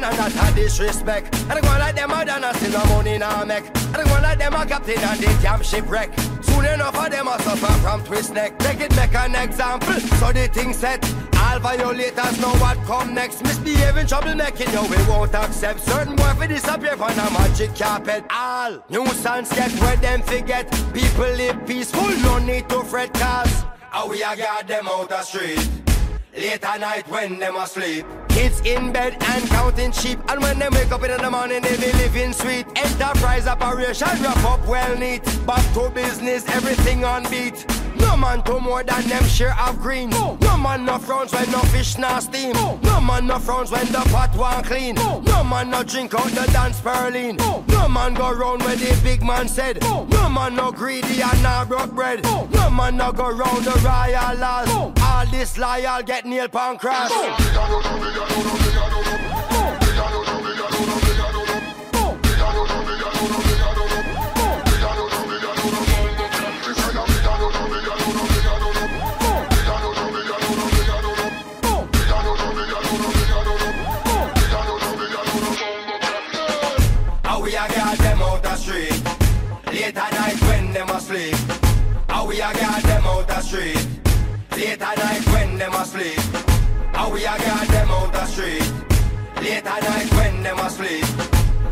[0.00, 1.34] The Chinaman and that's a disrespect.
[1.42, 3.66] And I go like them a done see no money now make.
[3.66, 6.18] And I go like them a captain and the damn shipwreck.
[6.42, 8.58] Soon enough of them a suffer from twist neck.
[8.58, 11.04] Take it make an example, so the thing set.
[11.36, 13.42] All violators know what come next.
[13.42, 15.80] Misbehaving, troublemaking, yo, we won't accept.
[15.80, 18.24] Certain boy for disappear from a magic carpet.
[18.30, 20.70] All nuisance get where them forget.
[20.92, 23.64] People live peaceful, no need to fret cause.
[23.90, 25.87] How we a got them out the street.
[26.38, 28.06] Late at night when them asleep.
[28.28, 30.20] Kids in bed and counting sheep.
[30.28, 32.64] And when them wake up in the morning, they be living sweet.
[32.76, 35.24] Enterprise operation wrap up well neat.
[35.44, 37.66] Back to business, everything on beat.
[38.00, 40.10] No man to more than them share of green.
[40.10, 42.52] No man no frowns when no fish nah steam.
[42.82, 44.94] No man no frowns when the pot want clean.
[44.94, 47.36] No man no drink out the dance Berlin.
[47.68, 49.80] No man go round where the big man said.
[49.82, 52.22] No man no greedy and nah broke bread.
[52.24, 54.68] No man no go round the royal laws.
[55.00, 57.12] All this loyal get nail pan crash.
[85.78, 86.18] Asleep
[86.92, 88.72] How we a got them out the street.
[89.36, 91.04] Late at night when them asleep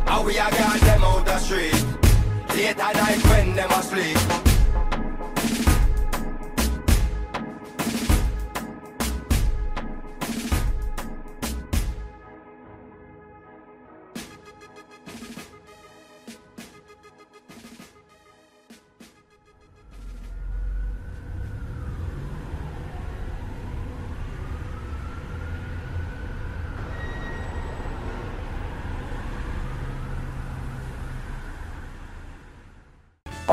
[0.06, 1.84] How we a got them out the street.
[2.54, 4.45] Late at night when them asleep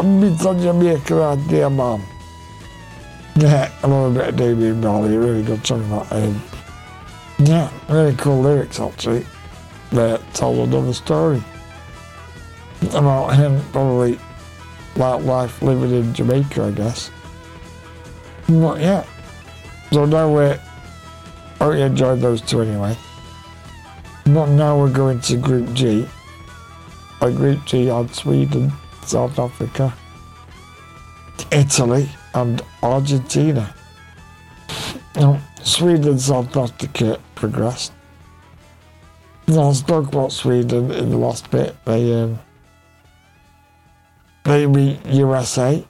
[0.03, 2.03] Jamaica around dear mum.
[3.35, 6.11] Yeah, I love a DB Molly, really good song that.
[6.11, 6.43] Um,
[7.39, 9.25] yeah, really cool lyrics actually.
[9.91, 11.41] That told another story
[12.93, 14.19] about him probably
[14.97, 17.09] like life living in Jamaica, I guess.
[18.49, 19.07] Not yet.
[19.91, 20.59] So now we're.
[21.61, 22.97] I hope you enjoyed those two anyway.
[24.25, 26.07] But now we're going to Group G.
[27.19, 28.73] Group G on Sweden,
[29.07, 29.93] South Africa,
[31.51, 33.73] Italy, and Argentina.
[35.15, 37.93] Now, Sweden South Africa progressed.
[39.47, 41.75] Now, I spoke about Sweden in the last bit.
[41.85, 42.39] They um,
[44.45, 45.85] they beat USA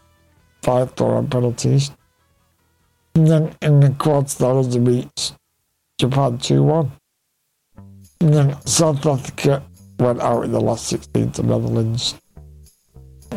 [0.61, 1.91] five four on penalties.
[3.16, 5.34] And then in the quarterfinals they beat
[5.99, 6.91] Japan two one.
[8.22, 9.64] And then South Africa
[9.99, 12.16] went out in the last sixteen to Netherlands.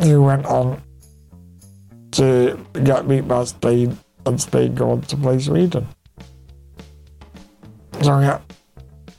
[0.03, 0.81] Who went on
[2.11, 5.87] to get beat by Spain and Spain go on to play Sweden.
[8.01, 8.39] So yeah.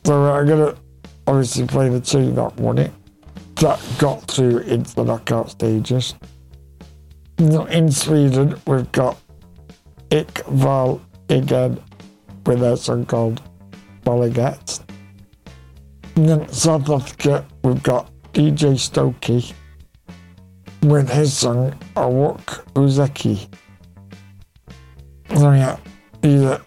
[0.05, 0.77] So I'm gonna
[1.27, 2.93] obviously play the two that won it
[3.57, 6.15] that got through into the knockout stages.
[7.39, 9.19] In Sweden, we've got
[10.11, 11.81] Iqbal again
[12.47, 13.43] with their song called
[14.05, 14.81] Bolliget.
[16.17, 19.53] And then South Africa, we've got DJ Stokie
[20.83, 23.49] with his song Awok Uzeki.
[25.37, 25.79] So yeah,
[26.21, 26.61] these are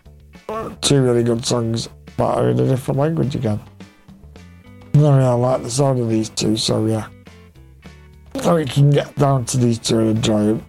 [0.82, 3.60] two really good songs, but are in a different language again.
[4.94, 7.08] No, yeah, I like the sound of these two, so yeah.
[8.42, 10.66] So we can get down to these two and enjoy them.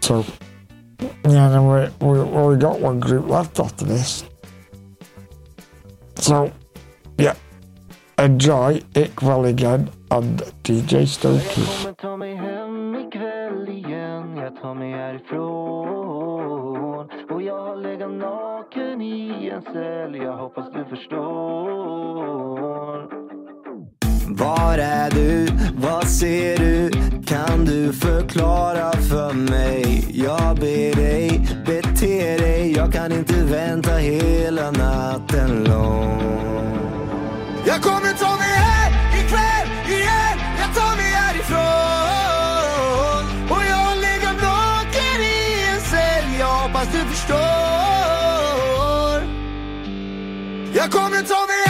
[0.00, 0.24] So,
[1.24, 4.24] yeah, then we, we, we only got one group left after this.
[6.16, 6.52] So,
[7.18, 7.34] yeah,
[8.18, 11.96] enjoy Iqbal again and DJ Stokie.
[14.64, 15.48] Ta Jag tar mig härifrån
[17.30, 21.24] Och jag har legat naken i en cell Jag hoppas du förstår
[24.28, 25.48] Var är du?
[25.76, 26.90] Vad ser du?
[27.26, 30.08] Kan du förklara för mig?
[30.12, 36.20] Jag ber dig, bete dig Jag kan inte vänta hela natten lång
[37.66, 42.03] Jag kommer ta mig hem ikväll igen Jag tar mig härifrån
[46.84, 47.38] hoppas du förstår.
[50.74, 51.63] Jag kommer ta mig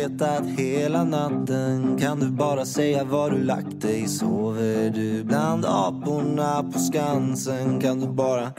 [0.00, 4.08] letat hela natten Kan du bara säga var du lagt dig?
[4.08, 7.80] Sover du bland aporna på Skansen?
[7.80, 8.52] Kan du bara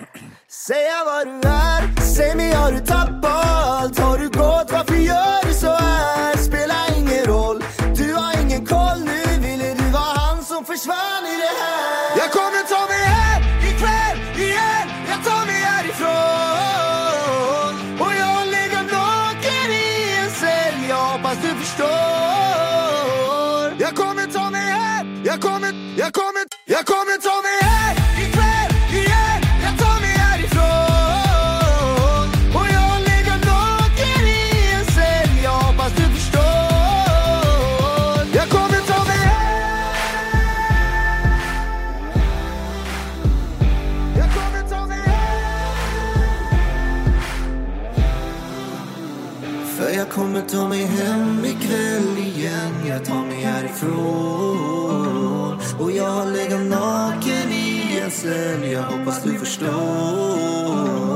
[0.67, 2.01] säga var du är?
[2.15, 3.99] Säg mig, har du tappat allt?
[3.99, 4.71] Har du gått?
[4.71, 6.37] Varför gör du så här?
[6.37, 7.60] Spelar ingen roll
[26.81, 29.41] jag kommer ta mig hem ikväll igen.
[29.63, 30.65] Jag tar mig härifrån.
[32.55, 34.39] Och jag har legat naken i
[34.75, 36.41] en cell Jag hoppas du förstår.
[38.33, 39.61] Jag kommer ta mig hem
[44.17, 45.03] Jag kommer ta mig
[49.77, 52.73] För jag kommer ta mig hem ikväll igen.
[52.87, 54.60] Jag tar mig härifrån.
[55.81, 61.10] Och jag har legat naken i en cell Jag hoppas du förstår.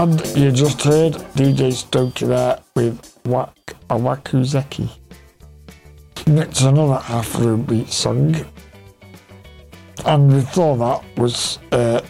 [0.00, 3.54] And you just heard DJ Stokie there with Wak
[3.90, 4.88] Awukhuzeki.
[6.26, 8.34] Next, another Afrobeat song.
[10.06, 12.00] And before that was uh,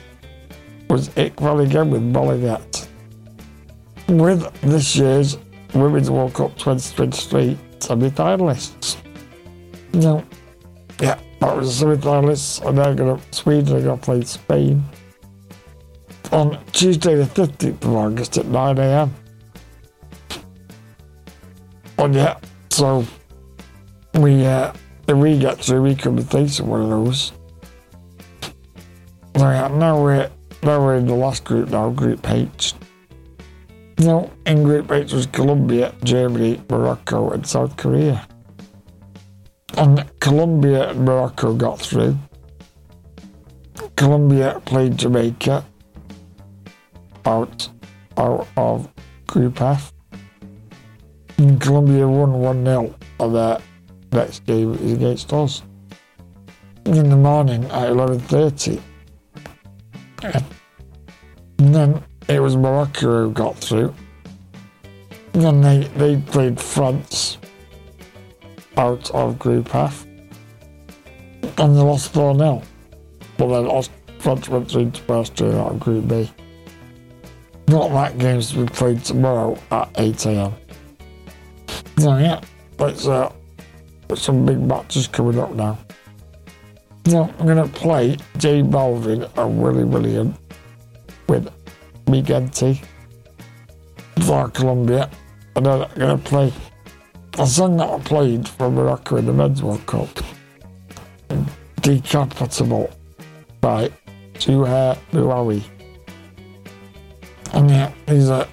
[0.88, 2.86] was Iqbal again with Mollygat.
[4.06, 5.36] With this year's
[5.74, 8.98] Women's World Cup 2023 semi-finalists.
[9.94, 10.22] Now,
[11.00, 14.84] yeah, that was the semi-finalists, and they're going to Sweden are going to play Spain
[16.30, 19.10] on Tuesday the 15th of August at 9am.
[21.98, 22.38] And yeah,
[22.70, 23.04] so
[24.14, 24.72] we, uh,
[25.06, 27.32] if we get through, we could be facing one of those.
[29.36, 30.30] So yeah, now we're,
[30.62, 32.72] now we're in the last group now, Group H.
[33.98, 38.26] Now, in Group H was Colombia, Germany, Morocco, and South Korea.
[39.76, 42.16] And Colombia and Morocco got through.
[43.96, 45.66] Colombia played Jamaica
[47.26, 47.68] out,
[48.16, 48.88] out of
[49.26, 49.92] Group F.
[51.58, 53.58] Colombia won 1 0 of their
[54.12, 55.62] next game is against us.
[56.84, 58.80] In the morning at 11.30.
[61.58, 63.94] And then it was Morocco who got through.
[65.32, 67.38] Then they, they played France
[68.76, 70.06] out of Group F.
[71.58, 72.62] And they lost 4 0.
[73.36, 73.82] But then
[74.18, 76.30] France went through to Australia out of Group B.
[77.70, 80.52] Not that game's to be played tomorrow at 8am.
[81.98, 82.40] So yeah,
[82.76, 83.32] but it's uh,
[84.16, 85.78] some big matches coming up now.
[87.06, 90.34] Now I'm gonna play J Balvin and Willy William
[91.28, 91.48] with
[92.08, 92.82] Mi Gente
[94.26, 95.08] for Colombia.
[95.54, 96.52] And then I'm gonna play
[97.38, 100.08] a song that I played for Morocco in the Men's World Cup.
[101.82, 102.92] Decapotable
[103.60, 103.92] by
[104.34, 105.62] Zouhair Bahaoui.
[107.52, 108.48] And yeah, he's a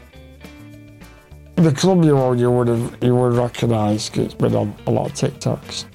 [1.55, 5.07] the Colombia one you would have you would recognise 'cause it's been on a lot
[5.07, 5.85] of TikToks.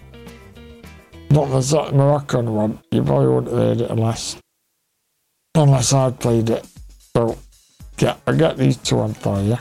[1.31, 4.37] Not the Zach Moroccan one, you probably wouldn't have heard it unless
[5.55, 6.67] unless I'd played it.
[7.17, 7.37] So
[7.99, 9.59] yeah, I get these two on for you.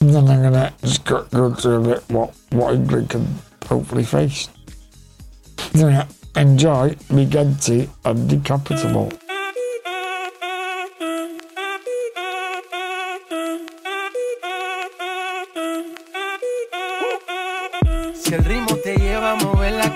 [0.00, 3.26] And then I'm gonna just go, go through a bit what, what England can
[3.66, 4.48] hopefully face.
[5.72, 9.18] Yeah, enjoy Mi Gente and Decapotable.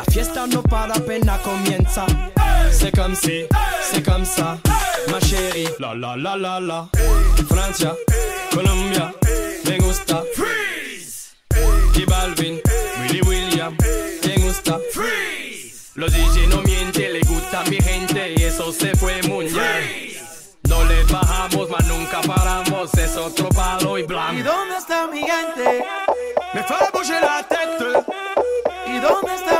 [0.00, 2.06] La fiesta no para apenas comienza.
[2.70, 3.44] C'est comme si,
[3.82, 4.56] c'est comme ça,
[5.10, 5.68] ma chérie.
[5.78, 6.88] La la la la la.
[7.48, 7.94] Francia,
[8.50, 9.12] Colombia,
[9.66, 10.22] me gusta.
[10.34, 11.34] Freeze.
[11.94, 12.60] J Balvin,
[13.00, 13.76] Willy William,
[14.26, 14.78] me gusta.
[14.92, 15.92] Freeze.
[15.96, 20.16] Los DJ no mienten, le gusta mi gente y eso se fue muy bien.
[20.68, 24.44] No le bajamos, mas nunca paramos, es otro palo y ¿Y blanco.
[24.44, 25.84] dónde está mi gente?
[26.54, 28.04] Me bouger la tête.
[28.86, 29.59] ¿Y dónde está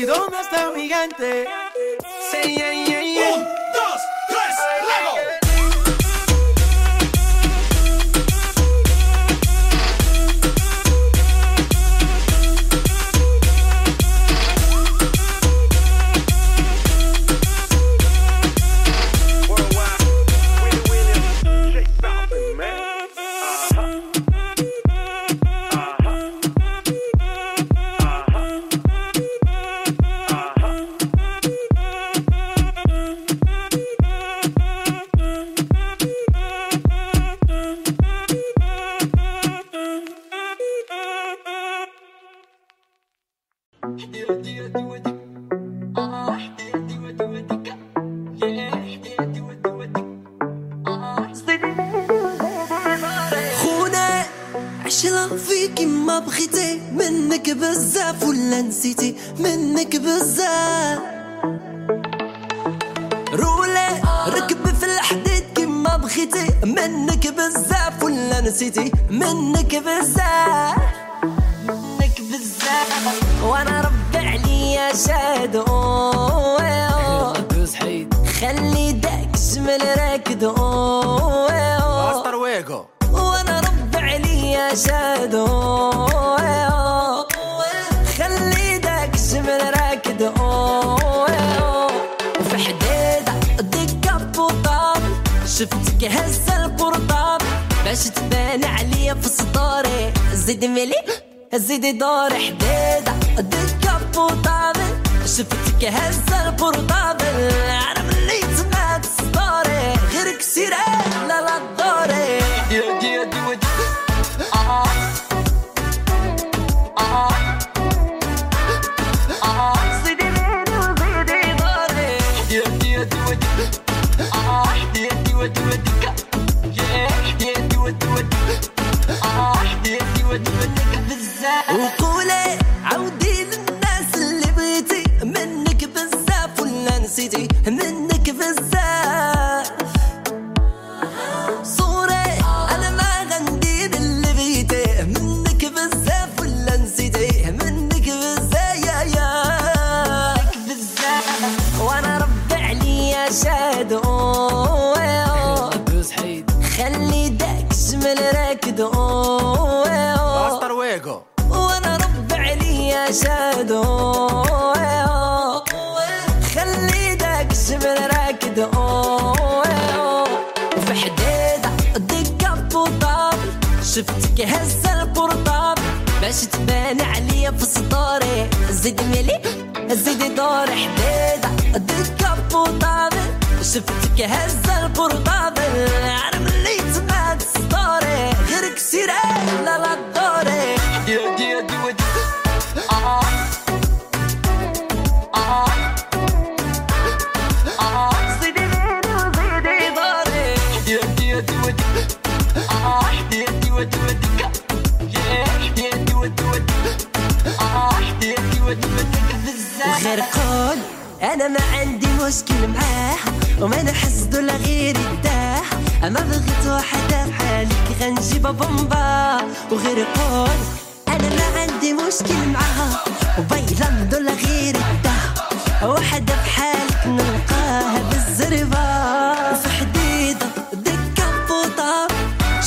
[0.00, 1.46] ¿Y dónde está mi gente?
[2.30, 3.34] Sí, yeah, yeah, yeah.
[3.34, 5.29] Un, dos, tres, luego.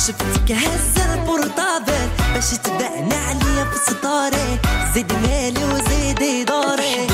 [0.03, 4.59] شفتك هزة البورطابل باش تبان عليا في ستاري
[4.93, 7.07] زيد مالي وزيدي دوري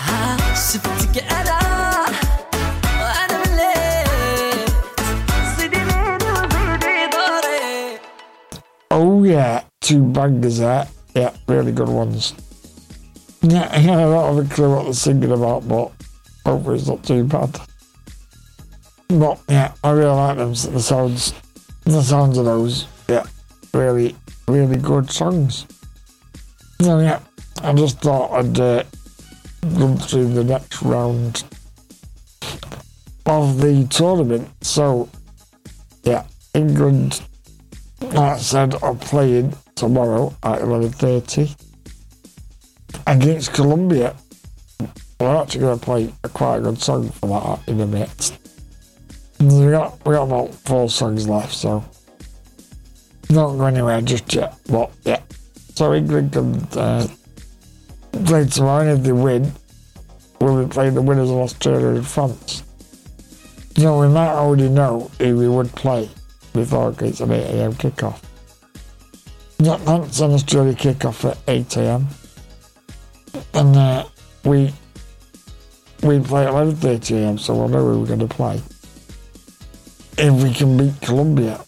[0.00, 1.58] ها شفتك انا
[3.00, 4.70] وانا مليت
[5.58, 7.98] زيدي مالي وزيدي دوري
[8.90, 10.86] Oh yeah, two bangers there.
[11.14, 12.34] Yeah, really good ones.
[13.42, 15.86] Yeah, yeah, I don't have a clue what they're singing about, but
[16.46, 17.52] hopefully it's not too bad.
[19.09, 20.51] But yeah, I really like them.
[20.51, 21.33] The sounds,
[21.83, 22.87] the sounds of those.
[23.07, 23.25] Yeah,
[23.73, 24.15] really,
[24.47, 25.65] really good songs.
[26.81, 27.19] So yeah,
[27.61, 28.83] I just thought I'd uh,
[29.63, 31.43] run through the next round
[33.25, 34.49] of the tournament.
[34.61, 35.09] So
[36.03, 37.21] yeah, England
[38.01, 41.55] like I said, are playing tomorrow at 11.30
[43.07, 44.15] against Colombia.
[45.19, 48.37] We're actually going to play a quite a good song for that in a minute.
[49.39, 51.83] We got, we got about four songs left, so
[53.27, 54.57] don't go anywhere just yet.
[54.69, 55.21] But yeah,
[55.75, 57.07] so England can uh,
[58.25, 59.51] play tomorrow, and if they win,
[60.41, 62.63] we'll be playing the winners of Australia and France.
[63.77, 66.09] So we might already know who we would play
[66.51, 68.21] before it's an 8am kickoff.
[69.59, 72.05] Yeah, that's an Australia kickoff at 8am.
[73.53, 74.05] And uh,
[74.43, 74.73] we
[76.03, 78.61] we play at 11.30am, so we'll know who we're going to play.
[80.21, 81.61] If we can beat Colombia.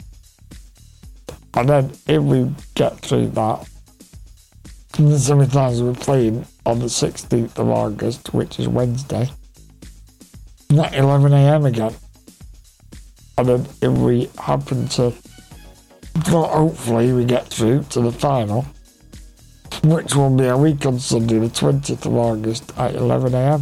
[1.53, 3.65] And then if we get through that,
[4.99, 9.30] in the semi-finals we're playing on the 16th of August, which is Wednesday.
[10.72, 11.95] At 11am again.
[13.38, 15.14] And then if we happen to,
[16.30, 18.65] well, hopefully we get through to the final,
[19.86, 23.61] which will be a week on Sunday, the 20th of August at 11am,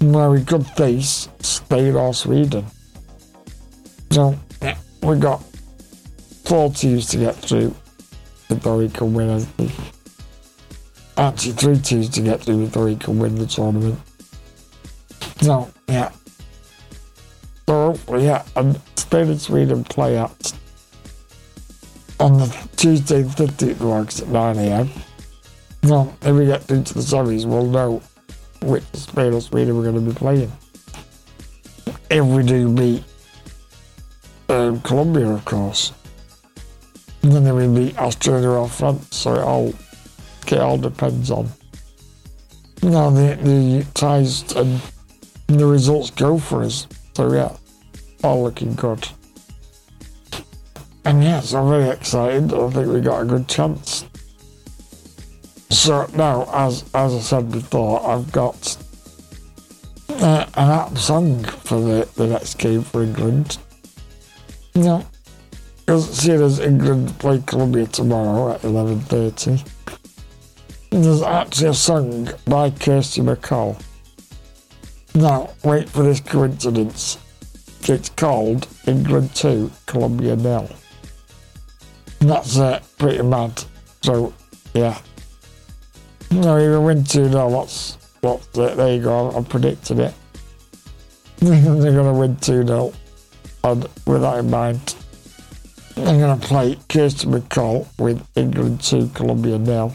[0.00, 2.66] where we could face Spain or Sweden.
[4.14, 5.42] So, yeah, we got
[6.44, 7.74] four teams to get through
[8.48, 9.72] before we can win anything.
[11.16, 13.98] Actually, three teams to get through before we can win the tournament.
[15.40, 16.12] So, yeah.
[17.66, 20.52] So, yeah, and Spain and Sweden play at
[22.20, 24.90] on the Tuesday, the 15th of August at 9am.
[25.86, 28.00] So, if we get into the semis, we'll know
[28.62, 30.52] which Spain or Sweden we're going to be playing.
[32.10, 33.02] If we do meet
[34.48, 35.92] um, Colombia, of course.
[37.22, 39.74] And then we meet Australia or France, so it all,
[40.46, 41.48] it all depends on
[42.90, 44.80] know, the, the ties and
[45.46, 46.86] the results go for us.
[47.14, 47.56] So, yeah,
[48.22, 49.06] all looking good.
[51.04, 52.52] And yes, I'm very excited.
[52.52, 54.06] I think we got a good chance.
[55.70, 58.76] So now, as as I said before, I've got
[60.08, 63.58] uh, an app song for the, the next game for England.
[64.74, 65.04] No,
[65.84, 69.68] because seeing as England play Colombia tomorrow at 11.30,
[70.90, 73.80] there's actually a song by Kirsty MacColl.
[75.14, 77.18] Now, wait for this coincidence.
[77.82, 80.70] It's called England 2, Colombia nil.
[82.20, 83.62] That's uh, pretty mad.
[84.02, 84.32] So,
[84.72, 84.98] yeah.
[86.30, 87.50] No, even win 2 0.
[87.50, 88.46] That's, that's.
[88.48, 89.36] There you go.
[89.36, 90.14] I predicted it.
[91.40, 92.92] They're going to win 2 0.
[93.64, 94.94] And with that in mind,
[95.96, 99.92] I'm going to play Kirsty MacColl with England 2, Colombia now.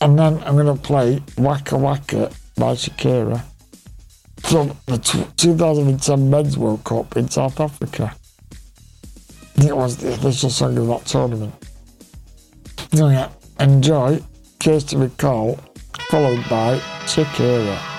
[0.00, 3.44] And then I'm going to play Waka Waka by Shakira
[4.38, 4.96] from the
[5.36, 8.14] 2010 Men's World Cup in South Africa.
[9.56, 11.54] It was the official song of that tournament.
[12.94, 13.30] So yeah,
[13.60, 14.20] enjoy
[14.58, 15.58] Kirsty MacColl,
[16.08, 17.95] followed by Shakira.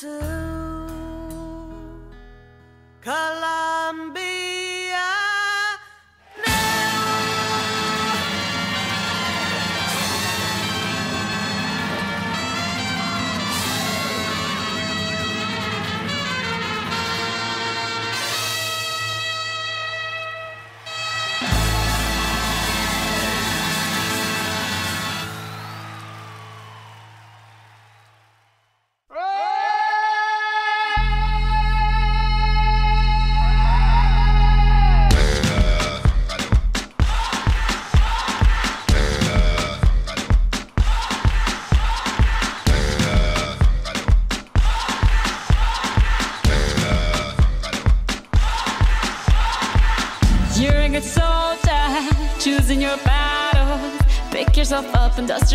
[0.00, 0.08] Too.
[3.02, 3.59] Colombia.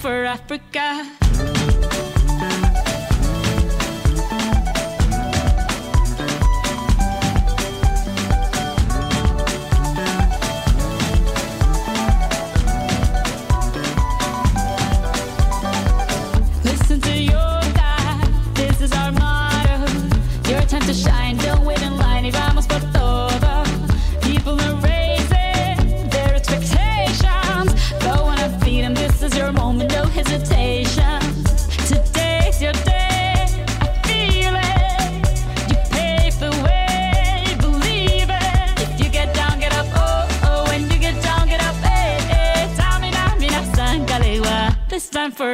[0.00, 1.19] For Africa.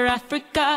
[0.06, 0.75] Africa.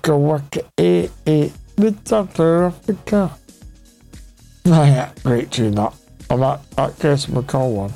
[0.00, 1.50] Waka waka eh eh.
[1.76, 3.30] It's Africa.
[4.66, 5.94] Oh yeah, great tune that.
[6.30, 7.92] And that, that Kirsty MacColl one.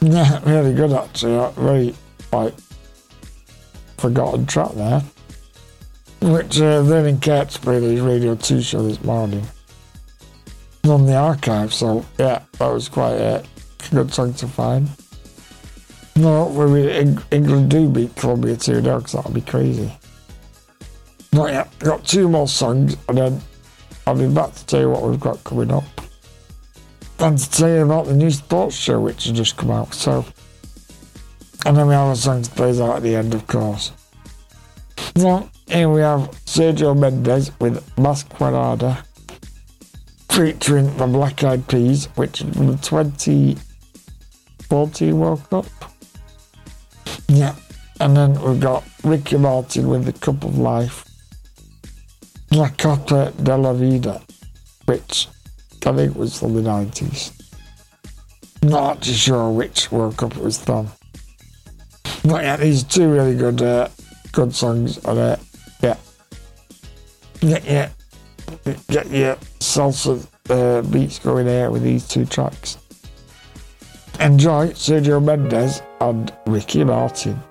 [0.00, 1.34] Yeah, really good actually.
[1.34, 1.94] That very,
[2.32, 2.54] like,
[3.96, 5.02] forgotten track there.
[6.20, 9.46] Which uh, they didn't care to play the Radio 2 show this morning.
[10.84, 13.44] On the archive, so yeah, that was quite a
[13.92, 14.88] good song to find.
[16.16, 19.92] No, we Eng- England do beat Colombia 2 dogs, that'll be crazy.
[21.32, 21.78] Not yet.
[21.78, 23.40] Got two more songs, and then
[24.06, 25.84] I'll be back to tell you what we've got coming up.
[27.18, 29.94] And to tell you about the new sports show which has just come out.
[29.94, 30.26] So,
[31.64, 33.92] and then we have a song to play out at the end, of course.
[35.16, 39.04] So, here we have Sergio Mendes with Mas Que Nada,
[40.30, 45.66] featuring the Black Eyed Peas, which is from the 2014 World Cup.
[47.28, 47.54] Yeah,
[48.00, 51.04] and then we've got Ricky Martin with The Cup of Life,
[52.52, 54.20] La Copa de la Vida,
[54.84, 55.26] which
[55.86, 57.32] I think was from the 90s.
[58.62, 60.88] Not sure which World Cup it was from.
[62.24, 63.88] But yeah, these two really good, uh,
[64.32, 65.40] good songs on it.
[65.82, 65.96] Yeah.
[67.40, 67.90] Get your,
[68.88, 72.76] get your salsa uh, beats going here with these two tracks.
[74.20, 77.42] Enjoy Sergio Mendes and Ricky Martin.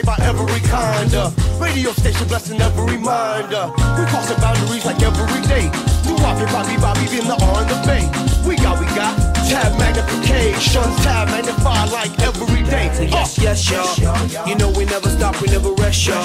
[0.00, 1.12] Played by every kind.
[1.14, 3.52] Uh, radio station blessing every mind.
[3.52, 5.68] Uh, we crossing boundaries like every day.
[6.04, 8.08] Do Bobby, Bobby, Bobby in the on the bay.
[8.48, 9.12] We got, we got
[9.48, 12.90] tab magnification, tab magnify like every day.
[12.94, 14.48] So yes, yes, y'all.
[14.48, 16.24] You know we never stop, we never rest, y'all.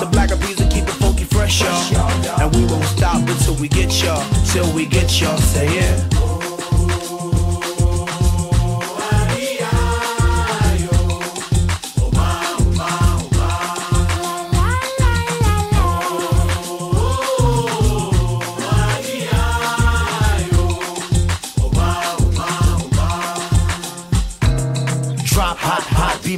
[0.00, 2.40] The Black Eyed Peas will keep it funky fresh, y'all.
[2.40, 5.38] And we won't stop until we get y'all, till we get y'all.
[5.38, 6.10] Say it.
[6.10, 6.33] Drop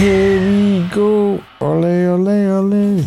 [0.00, 1.44] Here we go.
[1.60, 3.04] Ole, ole, ole.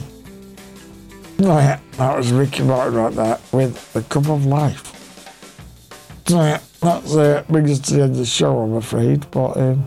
[1.38, 4.84] That was Ricky Martin right there with The Cup of Life.
[6.26, 9.26] That's uh, brings us to the end of the show, I'm afraid.
[9.32, 9.84] But um,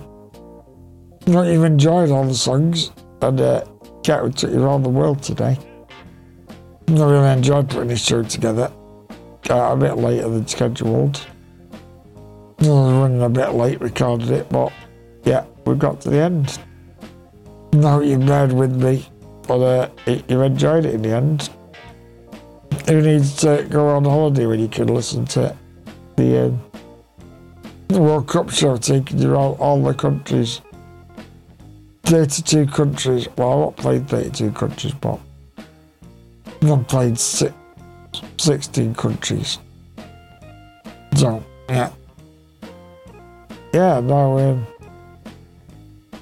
[1.27, 2.91] you know, you've enjoyed all the songs
[3.23, 3.65] and uh,
[4.03, 5.57] Cat took you around the world today.
[6.89, 8.73] I really enjoyed putting this show together.
[9.43, 11.25] Got a bit later than scheduled.
[12.63, 14.73] I was running a bit late, recorded it, but
[15.23, 16.59] yeah, we've got to the end.
[17.77, 19.07] Now you bear with me,
[19.47, 21.51] but uh, you enjoyed it in the end.
[22.89, 25.55] Who needs to go on holiday when you can listen to
[26.17, 26.63] the, um,
[27.91, 30.63] World Cup show taking you around all the countries?
[32.05, 33.29] 32 countries.
[33.37, 35.21] Well, I've not played 32 countries, but
[36.63, 37.53] I've played si-
[38.39, 39.59] 16 countries.
[41.15, 41.91] So, yeah.
[43.75, 44.67] Yeah, no, um,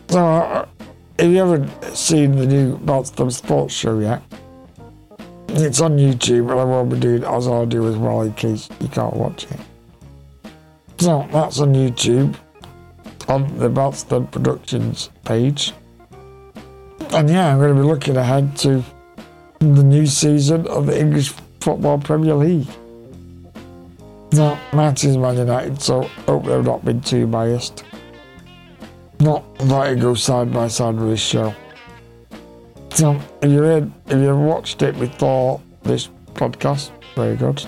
[0.08, 0.66] so, uh,
[1.18, 4.22] if you haven't seen the new Balsam Sports Show yet,
[5.48, 8.68] it's on YouTube, and I won't be doing it as I do well in case
[8.80, 9.60] you can't watch it.
[10.98, 12.36] So, that's on YouTube,
[13.28, 15.72] on the Balsam Productions page.
[17.10, 18.82] And yeah, I'm going to be looking ahead to
[19.60, 22.68] the new season of the English Football Premier League.
[24.32, 27.84] Now, Martin's Man United, so hope they've not been too biased.
[29.20, 31.54] Not that it goes side by side with this show.
[32.90, 37.64] So, if you're in, if you've watched it before this podcast, very good.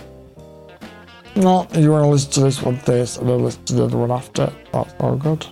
[1.37, 3.85] No, if you want to listen to this one first and then listen to the
[3.85, 5.47] other one after, that's all good.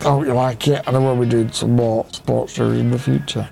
[0.00, 2.90] I hope you like it, and I will be doing some more sports shows in
[2.90, 3.48] the future.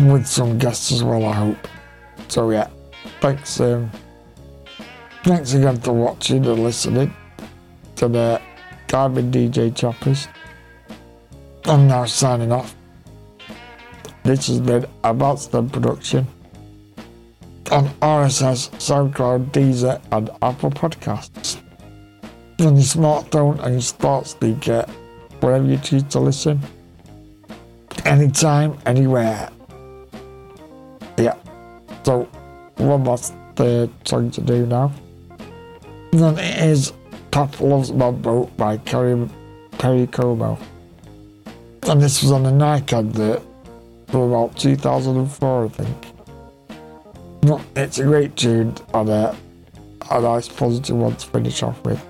[0.00, 1.68] With some guests as well, I hope.
[2.28, 2.70] So yeah,
[3.20, 3.90] thanks um,
[5.22, 7.14] thanks again for watching and listening
[7.96, 8.08] to
[8.92, 10.28] the Garmin DJ Chappers.
[11.64, 12.74] I'm now signing off.
[14.22, 16.26] This has been a Boston production
[17.70, 21.60] on RSS, SoundCloud, Deezer, and Apple Podcasts.
[22.60, 24.84] On your smartphone and your smart speaker,
[25.40, 26.60] wherever you choose to listen.
[28.04, 29.50] Anytime, anywhere.
[31.16, 31.36] Yeah.
[32.04, 32.24] So,
[32.76, 33.34] one last
[34.04, 34.92] song to do now.
[36.12, 36.92] And then it is
[37.32, 39.26] Papa Loves Mambo by Kerry,
[39.78, 40.58] Perry Como.
[41.84, 43.42] And this was on the Nike advert
[44.08, 46.12] from about 2004, I think.
[47.74, 49.34] It's a great tune and uh,
[50.10, 52.04] a nice positive one to finish off with.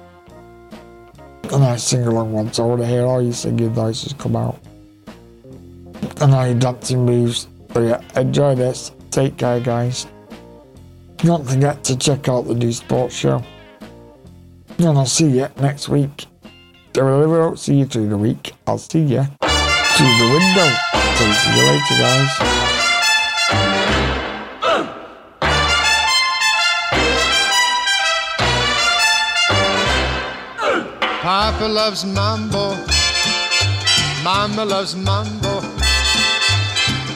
[1.53, 4.35] A nice sing along one, so I want to hear all your singing voices come
[4.35, 4.59] out.
[6.21, 7.47] And all your dancing moves.
[7.73, 8.91] So yeah, enjoy this.
[9.13, 10.09] Take care, guys.
[11.19, 13.45] Don't forget to check out the new sports show.
[14.85, 16.27] And I'll see you next week.
[16.93, 20.71] So I don't see you through the week, I'll see you through the window.
[21.15, 22.63] So see you later, guys.
[31.23, 32.75] Papa loves mambo.
[34.25, 35.61] Mama loves mambo.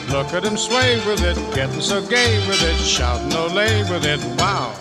[0.09, 4.21] Look at him sway with it, getting so gay with it, shouting ole with it.
[4.39, 4.73] Wow.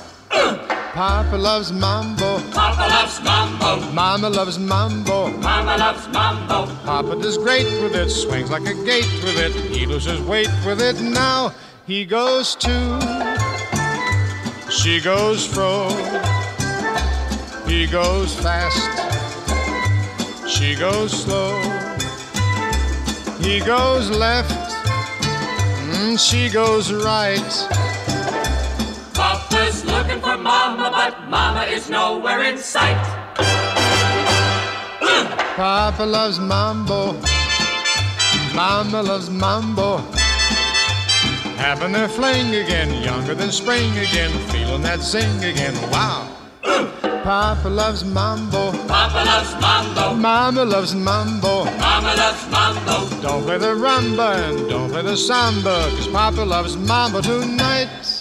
[0.95, 2.39] Papa loves mambo.
[2.87, 3.93] Papa loves mambo.
[3.93, 5.29] Mama loves mambo.
[5.39, 6.67] Mama loves mambo.
[6.85, 9.53] Papa does great with it, swings like a gate with it.
[9.53, 11.01] He loses weight with it.
[11.01, 11.53] Now
[11.87, 13.01] he goes to,
[14.71, 15.89] she goes fro.
[17.67, 18.79] He goes fast,
[20.49, 21.59] she goes slow.
[23.41, 24.51] He goes left,
[25.91, 27.53] mm, she goes right.
[29.15, 33.01] Papa's looking for mama, but mama is nowhere in sight.
[35.55, 37.12] Papa loves mambo.
[38.55, 39.99] Mama loves mambo.
[41.62, 45.74] Having their fling again, younger than spring again, feeling that zing again.
[45.93, 46.28] Wow.
[47.23, 48.73] Papa loves mambo.
[48.89, 50.15] Papa loves mambo.
[50.15, 51.65] Mama loves mambo.
[51.78, 53.23] Mama loves mambo.
[53.23, 58.16] Don't play the rumba and don't play the samba, cause Papa loves mambo tonight.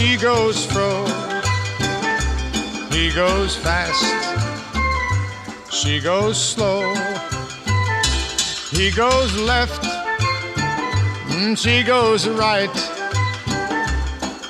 [0.00, 1.04] She goes fro.
[2.90, 4.02] He goes fast,
[5.70, 6.94] she goes slow.
[8.70, 9.82] He goes left,
[11.28, 12.74] Mm, she goes right.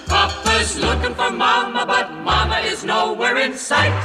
[0.07, 3.97] Papa's looking for Mama, but Mama is nowhere in sight.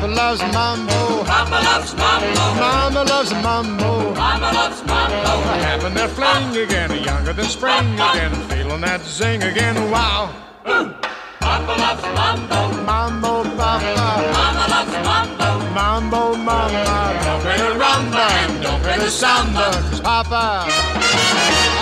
[0.00, 1.24] Papa loves mambo.
[1.24, 2.54] Papa loves mambo.
[2.58, 4.14] Mama loves mambo.
[4.14, 5.32] Mama loves mambo.
[5.60, 9.90] Having their fling again, younger than spring again, feeling that zing again.
[9.90, 10.30] Wow.
[10.64, 10.94] Mm.
[11.40, 12.82] Papa loves mambo.
[12.82, 14.08] Mambo, papa.
[14.32, 15.48] Mama loves mambo.
[15.74, 17.20] Mambo, mama.
[17.22, 19.68] Don't play the rumba and don't play the samba.
[19.70, 20.64] 'cause Papa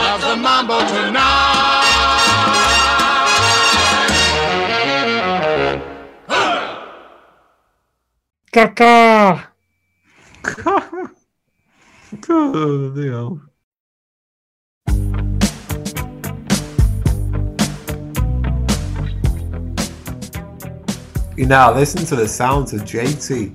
[0.03, 1.98] loves the mambo tonight.
[8.53, 9.47] Caca!
[12.31, 13.39] Oh, Deus.
[21.37, 23.55] You now listen to the sounds of JT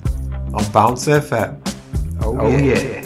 [0.54, 1.60] on Bounce FM.
[2.22, 3.02] Oh, Oh, yeah.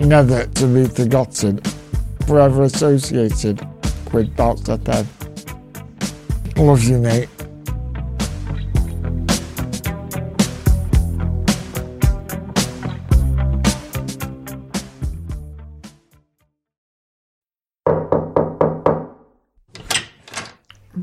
[0.00, 1.60] Never to be forgotten,
[2.26, 3.60] forever associated
[4.12, 5.06] with Bounce FM.
[6.56, 7.28] Love you, mate.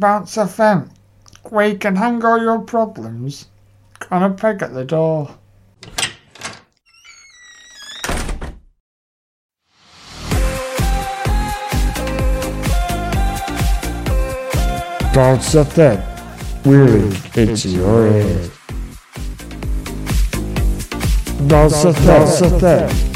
[0.03, 0.89] Bounce FM,
[1.43, 3.47] where you can hang all your problems
[4.11, 5.33] on a peg at the door.
[15.13, 16.03] Bounce FM,
[16.65, 18.49] really into your ears.
[21.47, 23.12] Bounce FM, Bounce FM.